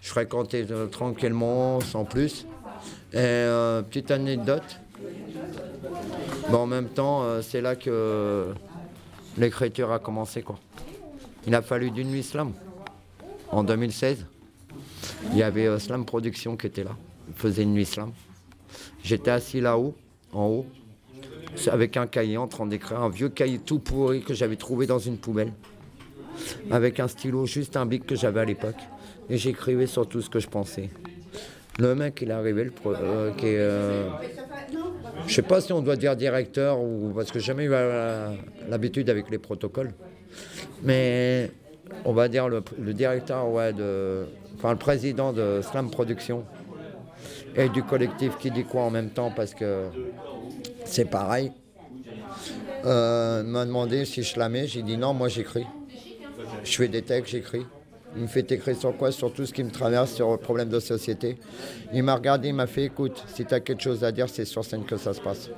je 0.00 0.08
fréquentais 0.08 0.66
euh, 0.70 0.86
tranquillement, 0.86 1.80
sans 1.80 2.04
plus. 2.04 2.46
Et 3.12 3.18
euh, 3.18 3.82
petite 3.82 4.10
anecdote, 4.10 4.80
en 6.52 6.66
même 6.66 6.88
temps, 6.88 7.24
c'est 7.42 7.60
là 7.60 7.76
que 7.76 8.48
l'écriture 9.38 9.92
a 9.92 9.98
commencé. 9.98 10.42
Quoi. 10.42 10.58
Il 11.46 11.54
a 11.54 11.62
fallu 11.62 11.90
d'une 11.90 12.10
nuit 12.10 12.22
slam. 12.22 12.52
En 13.50 13.62
2016, 13.62 14.26
il 15.32 15.38
y 15.38 15.42
avait 15.42 15.66
euh, 15.66 15.78
Slam 15.78 16.04
Production 16.04 16.56
qui 16.56 16.66
était 16.66 16.84
là. 16.84 16.96
Il 17.28 17.34
faisait 17.34 17.62
une 17.62 17.72
nuit 17.72 17.86
slam. 17.86 18.12
J'étais 19.02 19.30
assis 19.30 19.60
là-haut, 19.60 19.94
en 20.32 20.46
haut. 20.46 20.66
Avec 21.70 21.96
un 21.96 22.06
cahier 22.06 22.36
en 22.36 22.48
train 22.48 22.66
d'écrire, 22.66 23.00
un 23.00 23.08
vieux 23.08 23.28
cahier 23.28 23.58
tout 23.58 23.78
pourri 23.78 24.22
que 24.22 24.34
j'avais 24.34 24.56
trouvé 24.56 24.86
dans 24.86 24.98
une 24.98 25.18
poubelle. 25.18 25.52
Avec 26.70 26.98
un 26.98 27.06
stylo, 27.08 27.46
juste 27.46 27.76
un 27.76 27.86
bic 27.86 28.06
que 28.06 28.16
j'avais 28.16 28.40
à 28.40 28.44
l'époque. 28.44 28.80
Et 29.30 29.38
j'écrivais 29.38 29.86
sur 29.86 30.06
tout 30.08 30.20
ce 30.20 30.28
que 30.28 30.40
je 30.40 30.48
pensais. 30.48 30.90
Le 31.78 31.94
mec, 31.94 32.20
il 32.22 32.30
est 32.30 32.34
arrivé, 32.34 32.64
le 32.64 32.72
euh, 32.86 33.32
qui 33.32 33.46
est. 33.46 33.58
euh, 33.58 34.08
je 35.26 35.34
sais 35.34 35.42
pas 35.42 35.60
si 35.60 35.72
on 35.72 35.80
doit 35.80 35.96
dire 35.96 36.14
directeur 36.16 36.80
ou. 36.80 37.12
Parce 37.14 37.32
que 37.32 37.38
j'ai 37.38 37.46
jamais 37.46 37.64
eu 37.64 37.70
euh, 37.72 38.32
l'habitude 38.68 39.10
avec 39.10 39.30
les 39.30 39.38
protocoles. 39.38 39.92
Mais 40.82 41.50
on 42.04 42.12
va 42.12 42.28
dire 42.28 42.48
le, 42.48 42.62
le 42.78 42.94
directeur, 42.94 43.48
ouais, 43.50 43.72
de. 43.72 44.24
Enfin, 44.64 44.72
le 44.72 44.78
président 44.78 45.34
de 45.34 45.60
Slam 45.60 45.90
Production 45.90 46.42
et 47.54 47.68
du 47.68 47.82
collectif 47.82 48.38
qui 48.38 48.50
dit 48.50 48.64
quoi 48.64 48.84
en 48.84 48.90
même 48.90 49.10
temps 49.10 49.30
parce 49.30 49.52
que 49.52 49.88
c'est 50.86 51.04
pareil. 51.04 51.52
Euh, 52.86 53.42
m'a 53.42 53.66
demandé 53.66 54.06
si 54.06 54.22
je 54.22 54.32
slamais, 54.32 54.66
j'ai 54.66 54.80
dit 54.80 54.96
non, 54.96 55.12
moi 55.12 55.28
j'écris. 55.28 55.66
Je 56.64 56.76
fais 56.78 56.88
des 56.88 57.02
textes, 57.02 57.32
j'écris. 57.32 57.66
Il 58.16 58.22
me 58.22 58.26
fait 58.26 58.50
écrire 58.52 58.74
sur 58.74 58.96
quoi? 58.96 59.12
Sur 59.12 59.34
tout 59.34 59.44
ce 59.44 59.52
qui 59.52 59.62
me 59.62 59.70
traverse, 59.70 60.14
sur 60.14 60.30
le 60.30 60.38
problème 60.38 60.70
de 60.70 60.80
société. 60.80 61.36
Il 61.92 62.02
m'a 62.02 62.14
regardé, 62.14 62.48
il 62.48 62.54
m'a 62.54 62.66
fait 62.66 62.84
écoute, 62.84 63.22
si 63.34 63.44
tu 63.44 63.52
as 63.52 63.60
quelque 63.60 63.82
chose 63.82 64.02
à 64.02 64.12
dire, 64.12 64.30
c'est 64.30 64.46
sur 64.46 64.64
scène 64.64 64.84
que 64.86 64.96
ça 64.96 65.12
se 65.12 65.20
passe. 65.20 65.50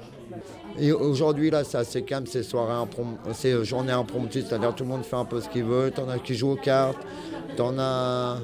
Et 0.80 0.90
aujourd'hui, 0.90 1.50
là, 1.50 1.62
c'est 1.62 1.78
assez 1.78 2.02
calme, 2.02 2.26
c'est 2.26 2.40
improm- 2.40 3.18
c'est 3.34 3.52
impromptues, 3.52 4.42
c'est-à-dire 4.42 4.74
tout 4.74 4.82
le 4.82 4.90
monde 4.90 5.04
fait 5.04 5.14
un 5.14 5.24
peu 5.24 5.40
ce 5.40 5.48
qu'il 5.48 5.62
veut. 5.62 5.92
T'en 5.92 6.08
as 6.08 6.18
qui 6.18 6.34
jouent 6.34 6.50
aux 6.50 6.56
cartes, 6.56 6.98
t'en 7.56 7.78
as. 7.78 8.38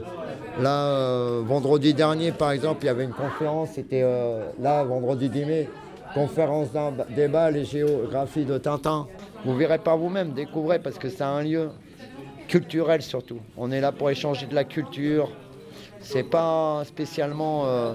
Là, 0.60 0.86
euh, 0.86 1.42
vendredi 1.44 1.94
dernier, 1.94 2.30
par 2.32 2.50
exemple, 2.52 2.84
il 2.84 2.86
y 2.86 2.90
avait 2.90 3.04
une 3.04 3.12
conférence, 3.12 3.70
c'était 3.74 4.02
euh, 4.02 4.44
là, 4.60 4.84
vendredi 4.84 5.28
10 5.30 5.44
mai, 5.46 5.68
conférence 6.14 6.70
d'un 6.72 6.92
débat, 7.16 7.50
les 7.50 7.64
géographies 7.64 8.44
de 8.44 8.58
Tintin. 8.58 9.06
Vous 9.44 9.56
verrez 9.56 9.78
par 9.78 9.96
vous-même, 9.96 10.32
découvrez, 10.32 10.78
parce 10.78 10.98
que 10.98 11.08
c'est 11.08 11.22
un 11.24 11.42
lieu 11.42 11.70
culturel 12.48 13.00
surtout. 13.02 13.38
On 13.56 13.70
est 13.72 13.80
là 13.80 13.92
pour 13.92 14.10
échanger 14.10 14.46
de 14.46 14.54
la 14.54 14.64
culture. 14.64 15.30
C'est 16.00 16.22
pas 16.24 16.82
spécialement 16.84 17.62
euh, 17.66 17.94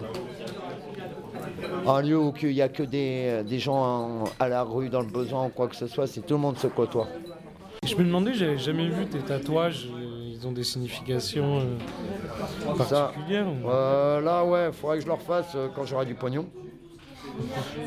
un 1.85 2.01
lieu 2.01 2.17
où 2.17 2.33
il 2.41 2.49
n'y 2.53 2.61
a 2.61 2.69
que 2.69 2.83
des, 2.83 3.43
des 3.47 3.59
gens 3.59 3.75
en- 3.75 4.23
à 4.39 4.47
la 4.49 4.63
rue 4.63 4.89
dans 4.89 5.01
le 5.01 5.07
besoin 5.11 5.45
ou 5.45 5.49
quoi 5.49 5.67
que 5.67 5.75
ce 5.75 5.87
soit, 5.87 6.07
c'est 6.07 6.21
tout 6.25 6.33
le 6.35 6.39
monde 6.39 6.57
se 6.57 6.67
côtoie. 6.67 7.07
Je 7.85 7.95
me 7.95 8.03
demandais, 8.03 8.33
j'avais 8.33 8.57
jamais 8.57 8.87
vu 8.89 9.05
tes 9.05 9.19
tatouages, 9.19 9.87
ont 10.47 10.51
des 10.51 10.63
significations 10.63 11.59
euh, 11.59 11.63
Ça, 12.77 12.95
particulières 13.07 13.47
ou- 13.47 13.69
Euh, 13.69 14.21
là, 14.21 14.43
ouais, 14.45 14.67
il 14.67 14.73
faudrait 14.73 14.97
que 14.97 15.03
je 15.03 15.07
le 15.07 15.13
refasse 15.13 15.53
euh, 15.55 15.67
quand 15.75 15.85
j'aurai 15.85 16.05
du 16.05 16.15
pognon. 16.15 16.45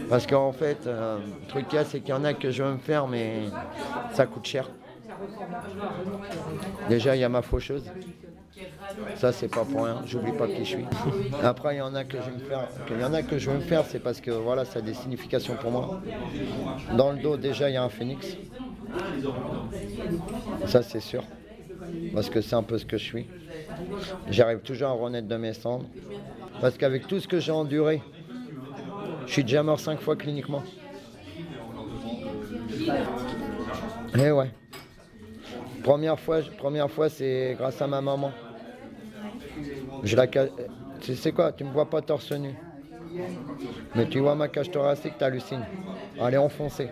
Parce 0.08 0.26
qu'en 0.26 0.52
fait, 0.52 0.86
euh, 0.86 1.18
le 1.18 1.48
truc 1.48 1.66
qu'il 1.68 1.76
y 1.76 1.78
a, 1.78 1.84
c'est 1.84 2.00
qu'il 2.00 2.10
y 2.10 2.12
en 2.12 2.24
a 2.24 2.34
que 2.34 2.50
je 2.50 2.62
veux 2.62 2.72
me 2.72 2.78
faire, 2.78 3.06
mais 3.08 3.44
ça 4.12 4.26
coûte 4.26 4.46
cher. 4.46 4.68
Déjà, 6.88 7.16
il 7.16 7.20
y 7.20 7.24
a 7.24 7.28
ma 7.28 7.42
faucheuse. 7.42 7.84
Ça, 9.16 9.32
c'est 9.32 9.48
pas 9.48 9.64
pour 9.64 9.84
rien. 9.84 10.02
J'oublie 10.06 10.32
pas 10.32 10.46
qui 10.48 10.64
je 10.64 10.76
suis. 10.76 10.84
Après, 11.42 11.74
il 11.76 11.78
y 11.78 11.80
en 11.80 11.94
a 11.94 12.04
que 12.04 12.18
je 12.18 12.22
veux 12.30 12.34
me 12.34 12.38
faire. 12.40 12.68
Il 12.90 13.00
y 13.00 13.04
en 13.04 13.12
a 13.14 13.22
que 13.22 13.38
je 13.38 13.50
veux 13.50 13.56
me 13.56 13.62
faire, 13.62 13.84
c'est 13.86 13.98
parce 14.00 14.20
que 14.20 14.30
voilà, 14.30 14.64
ça 14.64 14.78
a 14.80 14.82
des 14.82 14.94
significations 14.94 15.56
pour 15.56 15.70
moi. 15.70 16.00
Dans 16.96 17.10
le 17.12 17.18
dos, 17.18 17.36
déjà, 17.36 17.70
il 17.70 17.74
y 17.74 17.76
a 17.76 17.82
un 17.82 17.88
phénix. 17.88 18.36
Ça, 20.66 20.82
c'est 20.82 21.00
sûr. 21.00 21.22
Parce 22.14 22.28
que 22.30 22.40
c'est 22.40 22.54
un 22.54 22.62
peu 22.62 22.78
ce 22.78 22.84
que 22.84 22.96
je 22.98 23.04
suis. 23.04 23.26
J'arrive 24.30 24.58
toujours 24.60 24.88
à 24.88 24.92
renaître 24.92 25.28
de 25.28 25.36
mes 25.36 25.52
cendres. 25.52 25.86
Parce 26.60 26.76
qu'avec 26.76 27.06
tout 27.06 27.20
ce 27.20 27.28
que 27.28 27.38
j'ai 27.40 27.52
enduré, 27.52 28.02
je 29.26 29.32
suis 29.32 29.42
déjà 29.44 29.62
mort 29.62 29.80
cinq 29.80 30.00
fois 30.00 30.16
cliniquement. 30.16 30.62
Eh 34.16 34.30
ouais. 34.30 34.50
Première 35.82 36.18
fois, 36.18 36.40
première 36.58 36.90
fois 36.90 37.08
c'est 37.08 37.54
grâce 37.58 37.80
à 37.80 37.86
ma 37.86 38.00
maman. 38.00 38.32
Je 40.02 40.16
la 40.16 40.26
ca- 40.30 40.48
Tu 41.00 41.14
sais 41.14 41.32
quoi, 41.32 41.52
tu 41.52 41.64
me 41.64 41.70
vois 41.70 41.88
pas 41.88 42.02
torse 42.02 42.32
nu. 42.32 42.54
Mais 43.94 44.06
tu 44.08 44.20
vois 44.20 44.34
ma 44.34 44.48
cage 44.48 44.70
thoracique, 44.70 45.16
t'hallucines. 45.18 45.64
Elle 46.20 46.34
est 46.34 46.38
enfoncée. 46.38 46.90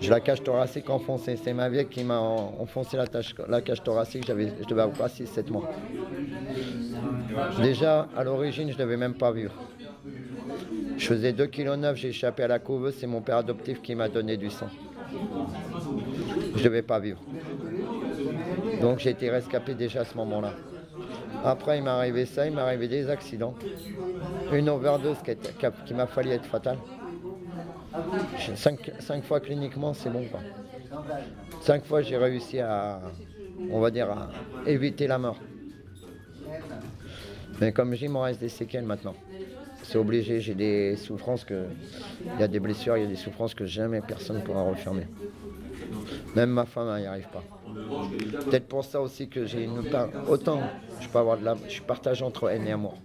J'ai 0.00 0.10
la 0.10 0.20
cage 0.20 0.42
thoracique 0.42 0.88
enfoncée. 0.90 1.36
C'est 1.36 1.52
ma 1.52 1.68
vieille 1.68 1.86
qui 1.86 2.02
m'a 2.04 2.18
en- 2.18 2.54
enfoncé 2.60 2.96
la, 2.96 3.06
tâche- 3.06 3.34
la 3.48 3.60
cage 3.60 3.82
thoracique. 3.82 4.24
Je 4.26 4.32
devais 4.66 4.82
avoir 4.82 5.08
6-7 5.08 5.50
mois. 5.50 5.68
Déjà, 7.62 8.08
à 8.16 8.24
l'origine, 8.24 8.68
je 8.70 8.74
ne 8.76 8.78
devais 8.82 8.96
même 8.96 9.14
pas 9.14 9.32
vivre. 9.32 9.52
Je 10.96 11.06
faisais 11.06 11.32
2,9 11.32 11.92
kg, 11.92 11.94
j'ai 11.96 12.08
échappé 12.08 12.42
à 12.42 12.48
la 12.48 12.58
couveuse. 12.58 12.94
C'est 12.98 13.06
mon 13.06 13.20
père 13.20 13.36
adoptif 13.36 13.80
qui 13.82 13.94
m'a 13.94 14.08
donné 14.08 14.36
du 14.36 14.50
sang. 14.50 14.68
Je 16.54 16.58
ne 16.58 16.64
devais 16.64 16.82
pas 16.82 16.98
vivre. 16.98 17.20
Donc 18.80 18.98
j'ai 18.98 19.10
été 19.10 19.30
rescapé 19.30 19.74
déjà 19.74 20.00
à 20.00 20.04
ce 20.04 20.16
moment-là. 20.16 20.52
Après, 21.44 21.78
il 21.78 21.84
m'est 21.84 21.90
arrivé 21.90 22.26
ça, 22.26 22.46
il 22.46 22.54
m'est 22.54 22.60
arrivé 22.60 22.88
des 22.88 23.08
accidents. 23.08 23.54
Une 24.52 24.68
overdose 24.68 25.18
qui 25.86 25.94
m'a 25.94 26.06
fallu 26.06 26.30
être 26.30 26.46
fatale. 26.46 26.78
J'ai- 28.38 28.56
Cinq, 28.56 29.24
fois 29.24 29.40
cliniquement, 29.40 29.94
c'est 29.94 30.10
bon. 30.10 30.24
Quoi. 30.30 30.40
Cinq 31.60 31.84
fois, 31.84 32.02
j'ai 32.02 32.16
réussi 32.16 32.60
à, 32.60 33.00
on 33.70 33.80
va 33.80 33.90
dire, 33.90 34.08
éviter 34.66 35.06
la 35.06 35.18
mort. 35.18 35.38
Mais 37.60 37.72
comme 37.72 37.94
dis, 37.94 38.04
il 38.04 38.10
m'en 38.10 38.22
reste 38.22 38.40
des 38.40 38.48
séquelles 38.48 38.84
maintenant. 38.84 39.14
C'est 39.82 39.98
obligé, 39.98 40.40
j'ai 40.40 40.54
des 40.54 40.96
souffrances 40.96 41.44
que. 41.44 41.64
Il 42.34 42.40
y 42.40 42.42
a 42.42 42.48
des 42.48 42.60
blessures, 42.60 42.96
il 42.96 43.04
y 43.04 43.06
a 43.06 43.08
des 43.08 43.16
souffrances 43.16 43.54
que 43.54 43.64
jamais 43.66 44.00
personne 44.00 44.36
ne 44.36 44.42
pourra 44.42 44.62
refermer. 44.62 45.06
Même 46.36 46.50
ma 46.50 46.66
femme, 46.66 46.98
n'y 47.00 47.06
arrive 47.06 47.28
pas. 47.28 47.42
Peut-être 48.44 48.68
pour 48.68 48.84
ça 48.84 49.00
aussi 49.00 49.28
que 49.28 49.46
j'ai 49.46 49.64
une. 49.64 49.82
Autant, 50.28 50.60
je 51.00 51.08
peux 51.08 51.18
avoir 51.18 51.38
de 51.38 51.44
la. 51.44 51.56
Je 51.66 51.72
suis 51.72 51.80
partagé 51.82 52.24
entre 52.24 52.48
haine 52.50 52.66
et 52.66 52.72
amour. 52.72 52.98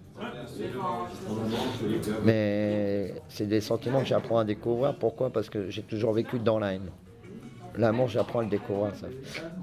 Mais 2.24 3.14
c'est 3.28 3.46
des 3.46 3.60
sentiments 3.60 4.00
que 4.00 4.06
j'apprends 4.06 4.38
à 4.38 4.44
découvrir. 4.44 4.94
Pourquoi? 4.94 5.30
Parce 5.30 5.48
que 5.48 5.70
j'ai 5.70 5.82
toujours 5.82 6.12
vécu 6.12 6.38
dans 6.38 6.58
la 6.58 6.74
haine. 6.74 6.90
L'amour, 7.76 8.08
j'apprends 8.08 8.38
à 8.38 8.42
le 8.42 8.48
découvrir. 8.48 8.94
ça. 8.94 9.08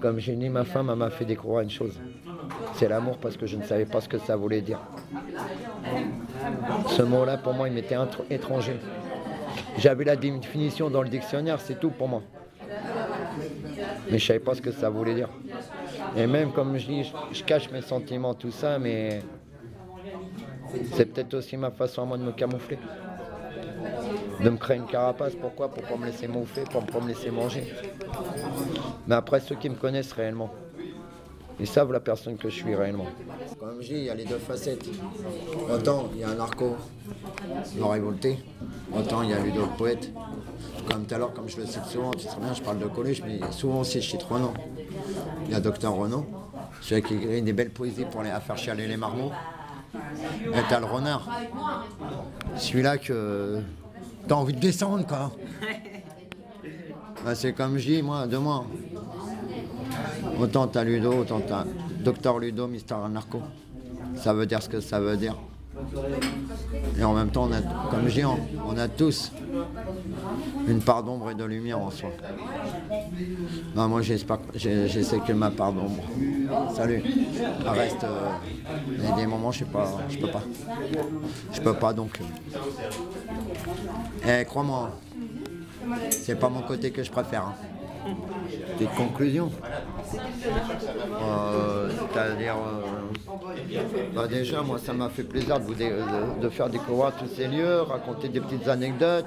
Comme 0.01 0.19
j'ai 0.19 0.35
dit, 0.35 0.49
ma 0.49 0.65
femme, 0.65 0.89
elle 0.89 0.97
m'a 0.97 1.09
fait 1.09 1.23
découvrir 1.23 1.61
une 1.61 1.69
chose. 1.69 1.97
C'est 2.73 2.89
l'amour 2.89 3.17
parce 3.17 3.37
que 3.37 3.45
je 3.45 3.55
ne 3.55 3.63
savais 3.63 3.85
pas 3.85 4.01
ce 4.01 4.09
que 4.09 4.17
ça 4.17 4.35
voulait 4.35 4.61
dire. 4.61 4.79
Ce 6.87 7.01
mot-là, 7.01 7.37
pour 7.37 7.53
moi, 7.53 7.69
il 7.69 7.73
m'était 7.73 7.95
étranger. 8.29 8.75
J'avais 9.77 10.03
la 10.03 10.17
définition 10.17 10.89
dans 10.89 11.01
le 11.01 11.09
dictionnaire, 11.09 11.61
c'est 11.61 11.79
tout 11.79 11.91
pour 11.91 12.09
moi. 12.09 12.21
Mais 14.11 14.19
je 14.19 14.25
savais 14.25 14.39
pas 14.39 14.55
ce 14.55 14.61
que 14.61 14.71
ça 14.71 14.89
voulait 14.89 15.15
dire. 15.15 15.29
Et 16.17 16.27
même, 16.27 16.51
comme 16.51 16.77
je 16.77 16.87
dis, 16.87 17.13
je 17.31 17.43
cache 17.43 17.71
mes 17.71 17.81
sentiments, 17.81 18.33
tout 18.33 18.51
ça, 18.51 18.77
mais 18.77 19.21
c'est 20.93 21.05
peut-être 21.05 21.34
aussi 21.34 21.57
ma 21.57 21.71
façon 21.71 22.03
à 22.03 22.05
moi 22.05 22.17
de 22.17 22.23
me 22.23 22.31
camoufler. 22.31 22.79
De 24.43 24.49
me 24.49 24.57
créer 24.57 24.77
une 24.77 24.86
carapace, 24.86 25.34
pourquoi? 25.39 25.69
Pour 25.69 25.84
pas 25.84 25.95
me 25.97 26.05
laisser 26.05 26.27
mouffer, 26.27 26.63
pour 26.63 26.84
pas 26.86 26.99
me 26.99 27.10
laisser 27.10 27.29
manger. 27.29 27.73
Mais 29.07 29.15
après, 29.15 29.39
ceux 29.39 29.55
qui 29.55 29.69
me 29.69 29.75
connaissent 29.75 30.13
réellement, 30.13 30.51
ils 31.60 31.67
savent 31.67 31.91
la 31.91 31.99
personne 31.99 32.38
que 32.38 32.49
je 32.49 32.55
suis 32.55 32.73
réellement. 32.73 33.05
Comme 33.60 33.81
je 33.81 33.88
dis, 33.88 33.93
il 33.93 34.03
y 34.05 34.10
a 34.10 34.15
les 34.15 34.25
deux 34.25 34.39
facettes. 34.39 34.88
Autant 35.71 36.10
il 36.13 36.21
y 36.21 36.23
a 36.23 36.29
un 36.29 36.36
narco, 36.36 36.75
non 37.77 37.89
révolté, 37.89 38.39
autant 38.95 39.21
il 39.21 39.29
y 39.29 39.34
a 39.34 39.39
Ludo 39.39 39.62
le 39.62 39.77
poète. 39.77 40.12
Comme 40.89 41.05
tout 41.05 41.13
à 41.13 41.17
l'heure, 41.19 41.34
comme 41.34 41.47
je 41.47 41.57
le 41.57 41.67
cite 41.67 41.86
souvent, 41.86 42.12
tu 42.12 42.27
sais 42.27 42.39
bien, 42.39 42.53
je 42.53 42.63
parle 42.63 42.79
de 42.79 42.88
collège, 42.88 43.21
mais 43.23 43.39
souvent 43.51 43.81
aussi 43.81 44.01
je 44.01 44.10
cite 44.10 44.23
Renan. 44.23 44.53
Il 45.45 45.51
y 45.51 45.55
a 45.55 45.60
Docteur 45.60 45.93
Renan, 45.93 46.25
celui 46.81 47.03
qui 47.03 47.13
écrit 47.13 47.41
des 47.43 47.53
belles 47.53 47.69
poésies 47.69 48.05
pour 48.05 48.23
faire 48.23 48.57
chialer 48.57 48.88
les 48.88 48.97
marmots. 48.97 49.31
Et 49.93 50.62
t'as 50.69 50.80
le 50.80 50.86
renard. 50.86 51.27
Celui-là 52.56 52.97
que 52.97 53.62
t'as 54.27 54.36
envie 54.36 54.54
de 54.54 54.60
descendre, 54.60 55.06
quoi. 55.06 55.32
Bah, 57.23 57.36
c'est 57.36 57.54
comme 57.54 57.77
je 57.77 57.88
dis, 57.88 58.01
moi, 58.01 58.27
de 58.27 58.38
moi. 58.38 58.65
Autant 60.39 60.67
t'as 60.67 60.84
Ludo, 60.84 61.13
autant 61.13 61.41
t'as 61.41 61.65
Docteur 61.99 62.39
Ludo, 62.39 62.67
Mister 62.67 62.95
Narco. 63.10 63.41
Ça 64.15 64.34
veut 64.34 64.45
dire 64.45 64.62
ce 64.62 64.69
que 64.69 64.80
ça 64.80 64.99
veut 64.99 65.17
dire. 65.17 65.36
Et 66.97 67.04
en 67.04 67.13
même 67.13 67.30
temps, 67.30 67.47
on 67.49 67.89
comme 67.89 68.08
je 68.10 68.21
on 68.65 68.77
a 68.77 68.88
tous 68.88 69.32
une 70.71 70.81
part 70.81 71.03
d'ombre 71.03 71.29
et 71.31 71.36
de 71.36 71.43
lumière 71.43 71.79
en 71.79 71.91
soi. 71.91 72.10
Non, 73.75 73.88
moi, 73.88 74.01
j'espère, 74.01 74.39
j'essaie 74.55 75.19
que 75.19 75.34
ma 75.34 75.51
part 75.51 75.73
d'ombre. 75.73 76.03
Salut. 76.73 77.03
Reste. 77.65 78.03
euh, 78.03 78.29
il 78.97 79.05
y 79.05 79.07
a 79.07 79.12
des 79.15 79.27
moments, 79.27 79.51
je 79.51 79.60
sais 79.60 79.65
pas, 79.65 79.99
je 80.10 80.17
peux 80.17 80.27
pas. 80.27 80.43
Je 81.51 81.62
peux 81.62 81.73
pas 81.73 81.93
donc. 81.93 82.19
euh. 82.21 82.23
Eh, 84.41 84.45
crois-moi, 84.45 84.91
c'est 86.10 86.36
pas 86.39 86.49
mon 86.49 86.62
côté 86.62 86.91
que 86.91 87.03
je 87.03 87.12
préfère. 87.12 87.43
hein. 87.47 87.55
Petite 88.77 88.95
conclusion. 88.95 89.51
Euh, 91.21 91.89
C'est-à-dire, 92.12 92.55
bah 94.15 94.27
déjà, 94.27 94.62
moi, 94.62 94.77
ça 94.84 94.93
m'a 94.93 95.10
fait 95.10 95.23
plaisir 95.23 95.60
de, 95.60 95.65
vous 95.65 95.73
de 96.41 96.49
faire 96.49 96.69
découvrir 96.69 97.13
tous 97.15 97.27
ces 97.36 97.47
lieux, 97.47 97.81
raconter 97.81 98.29
des 98.29 98.39
petites 98.39 98.67
anecdotes. 98.67 99.25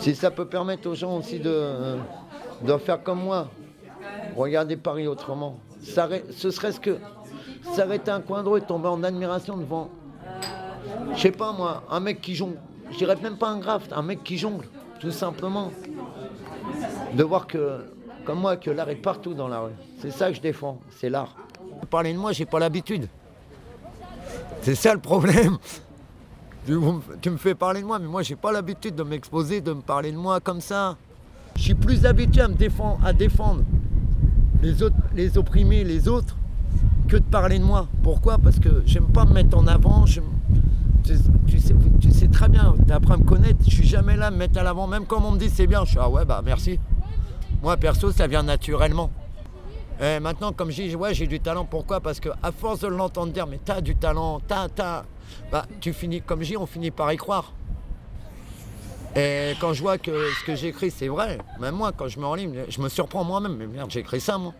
Si 0.00 0.14
ça 0.14 0.30
peut 0.30 0.46
permettre 0.46 0.88
aux 0.88 0.94
gens 0.94 1.16
aussi 1.16 1.38
de, 1.38 1.96
de 2.62 2.76
faire 2.78 3.02
comme 3.02 3.22
moi, 3.22 3.48
regarder 4.36 4.76
Paris 4.76 5.06
autrement. 5.06 5.58
Ce 5.82 6.50
serait-ce 6.50 6.80
que 6.80 6.98
s'arrêter 7.74 8.10
un 8.10 8.20
coin 8.20 8.42
de 8.42 8.48
rue 8.48 8.58
et 8.58 8.62
tomber 8.62 8.88
en 8.88 9.02
admiration 9.02 9.56
devant, 9.56 9.90
je 11.14 11.20
sais 11.20 11.30
pas 11.30 11.52
moi, 11.52 11.82
un 11.90 12.00
mec 12.00 12.20
qui 12.20 12.34
jongle. 12.34 12.58
Je 12.90 12.98
dirais 12.98 13.16
même 13.22 13.36
pas 13.36 13.48
un 13.48 13.58
graft, 13.58 13.92
un 13.92 14.02
mec 14.02 14.22
qui 14.22 14.38
jongle, 14.38 14.66
tout 15.00 15.10
simplement. 15.10 15.70
De 17.14 17.22
voir 17.22 17.46
que, 17.46 17.84
comme 18.24 18.40
moi, 18.40 18.56
que 18.56 18.70
l'art 18.70 18.88
est 18.88 18.96
partout 18.96 19.34
dans 19.34 19.48
la 19.48 19.60
rue. 19.60 19.72
C'est 20.00 20.10
ça 20.10 20.28
que 20.28 20.36
je 20.36 20.40
défends, 20.40 20.80
c'est 20.90 21.10
l'art. 21.10 21.34
Parler 21.90 22.12
de 22.12 22.18
moi, 22.18 22.32
j'ai 22.32 22.46
pas 22.46 22.58
l'habitude. 22.58 23.08
C'est 24.62 24.74
ça 24.74 24.94
le 24.94 25.00
problème. 25.00 25.58
Tu, 26.66 27.30
me 27.30 27.36
fais 27.36 27.54
parler 27.54 27.82
de 27.82 27.86
moi, 27.86 27.98
mais 27.98 28.06
moi 28.06 28.22
j'ai 28.22 28.36
pas 28.36 28.50
l'habitude 28.50 28.94
de 28.94 29.02
m'exposer, 29.02 29.60
de 29.60 29.74
me 29.74 29.82
parler 29.82 30.10
de 30.12 30.16
moi 30.16 30.40
comme 30.40 30.62
ça. 30.62 30.96
Je 31.56 31.62
suis 31.62 31.74
plus 31.74 32.06
habitué 32.06 32.40
à 32.40 32.48
me 32.48 32.54
défendre, 32.54 32.98
à 33.04 33.12
défendre 33.12 33.62
les 34.62 34.82
autres, 34.82 34.96
les 35.14 35.36
opprimés, 35.36 35.84
les 35.84 36.08
autres, 36.08 36.36
que 37.06 37.18
de 37.18 37.22
parler 37.22 37.58
de 37.58 37.64
moi. 37.64 37.86
Pourquoi? 38.02 38.38
Parce 38.38 38.58
que 38.58 38.82
j'aime 38.86 39.08
pas 39.08 39.26
me 39.26 39.34
mettre 39.34 39.58
en 39.58 39.66
avant. 39.66 40.06
tu, 40.06 41.60
sais, 41.60 42.28
très 42.28 42.48
bien, 42.48 42.74
tu 42.86 42.92
appris 42.92 43.12
à 43.12 43.16
me 43.18 43.24
connaître, 43.24 43.58
je 43.66 43.74
suis 43.74 43.86
jamais 43.86 44.16
là 44.16 44.28
à 44.28 44.30
me 44.30 44.38
mettre 44.38 44.58
à 44.58 44.62
l'avant. 44.62 44.86
Même 44.86 45.04
quand 45.04 45.22
on 45.22 45.32
me 45.32 45.38
dit 45.38 45.50
c'est 45.50 45.66
bien, 45.66 45.84
je 45.84 45.90
suis 45.90 45.98
ah 46.00 46.08
ouais 46.08 46.24
bah 46.24 46.40
merci. 46.42 46.80
Moi 47.62 47.76
perso 47.76 48.10
ça 48.10 48.26
vient 48.26 48.42
naturellement. 48.42 49.10
Et 50.00 50.18
maintenant 50.18 50.52
comme 50.52 50.70
je 50.70 50.82
dis 50.82 50.96
ouais 50.96 51.14
j'ai 51.14 51.26
du 51.26 51.40
talent, 51.40 51.64
pourquoi? 51.64 52.00
Parce 52.00 52.18
que 52.20 52.28
à 52.42 52.50
force 52.50 52.80
de 52.80 52.88
l'entendre 52.88 53.32
dire 53.32 53.46
mais 53.46 53.60
t'as 53.64 53.80
du 53.80 53.94
talent, 53.94 54.40
t'as, 54.46 54.68
t'as, 54.68 55.04
bah 55.52 55.66
tu 55.80 55.92
finis 55.92 56.20
comme 56.20 56.42
je 56.42 56.48
dis, 56.48 56.56
on 56.56 56.66
finit 56.66 56.90
par 56.90 57.12
y 57.12 57.16
croire. 57.16 57.52
Et 59.16 59.52
quand 59.60 59.72
je 59.72 59.80
vois 59.80 59.96
que 59.96 60.10
ce 60.32 60.44
que 60.44 60.56
j'écris 60.56 60.90
c'est 60.90 61.06
vrai, 61.06 61.38
même 61.60 61.76
moi 61.76 61.92
quand 61.92 62.08
je 62.08 62.18
me 62.18 62.36
ligne, 62.36 62.64
je 62.68 62.80
me 62.80 62.88
surprends 62.88 63.22
moi-même, 63.22 63.56
mais 63.56 63.66
merde 63.66 63.90
j'écris 63.90 64.20
ça 64.20 64.36
moi. 64.36 64.52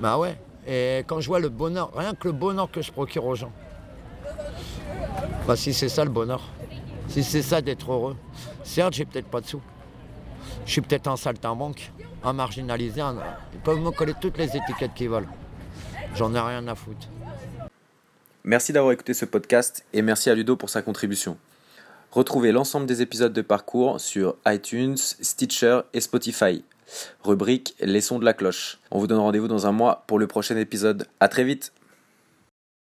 Bah 0.00 0.18
ouais. 0.18 0.36
Et 0.66 1.04
quand 1.06 1.20
je 1.20 1.28
vois 1.28 1.38
le 1.38 1.48
bonheur, 1.48 1.92
rien 1.94 2.14
que 2.14 2.26
le 2.26 2.32
bonheur 2.32 2.70
que 2.70 2.82
je 2.82 2.90
procure 2.90 3.24
aux 3.24 3.36
gens. 3.36 3.52
Bah 5.46 5.54
si 5.54 5.72
c'est 5.72 5.88
ça 5.88 6.04
le 6.04 6.10
bonheur, 6.10 6.40
si 7.08 7.22
c'est 7.22 7.42
ça 7.42 7.60
d'être 7.60 7.92
heureux, 7.92 8.16
certes 8.64 8.94
j'ai 8.94 9.04
peut-être 9.04 9.28
pas 9.28 9.40
de 9.40 9.46
sous. 9.46 9.62
Je 10.66 10.72
suis 10.72 10.80
peut-être 10.80 11.06
un 11.08 11.16
saltimbanque, 11.16 11.92
un 12.24 12.32
marginalisé, 12.32 13.02
ils 13.52 13.60
peuvent 13.60 13.80
me 13.80 13.90
coller 13.90 14.14
toutes 14.20 14.38
les 14.38 14.56
étiquettes 14.56 14.94
qu'ils 14.94 15.08
veulent. 15.08 15.28
J'en 16.14 16.34
ai 16.34 16.40
rien 16.40 16.66
à 16.68 16.74
foutre. 16.74 17.08
Merci 18.44 18.72
d'avoir 18.72 18.92
écouté 18.92 19.14
ce 19.14 19.24
podcast 19.24 19.84
et 19.92 20.02
merci 20.02 20.28
à 20.28 20.34
Ludo 20.34 20.56
pour 20.56 20.68
sa 20.68 20.82
contribution. 20.82 21.36
Retrouvez 22.10 22.52
l'ensemble 22.52 22.86
des 22.86 23.00
épisodes 23.00 23.32
de 23.32 23.40
parcours 23.40 24.00
sur 24.00 24.36
iTunes, 24.46 24.96
Stitcher 24.96 25.80
et 25.94 26.00
Spotify. 26.00 26.64
Rubrique 27.24 27.74
Les 27.80 28.00
sons 28.00 28.18
de 28.18 28.24
la 28.24 28.34
cloche. 28.34 28.78
On 28.90 28.98
vous 28.98 29.06
donne 29.06 29.20
rendez-vous 29.20 29.48
dans 29.48 29.66
un 29.66 29.72
mois 29.72 30.04
pour 30.06 30.18
le 30.18 30.26
prochain 30.26 30.56
épisode. 30.56 31.06
À 31.20 31.28
très 31.28 31.44
vite 31.44 31.72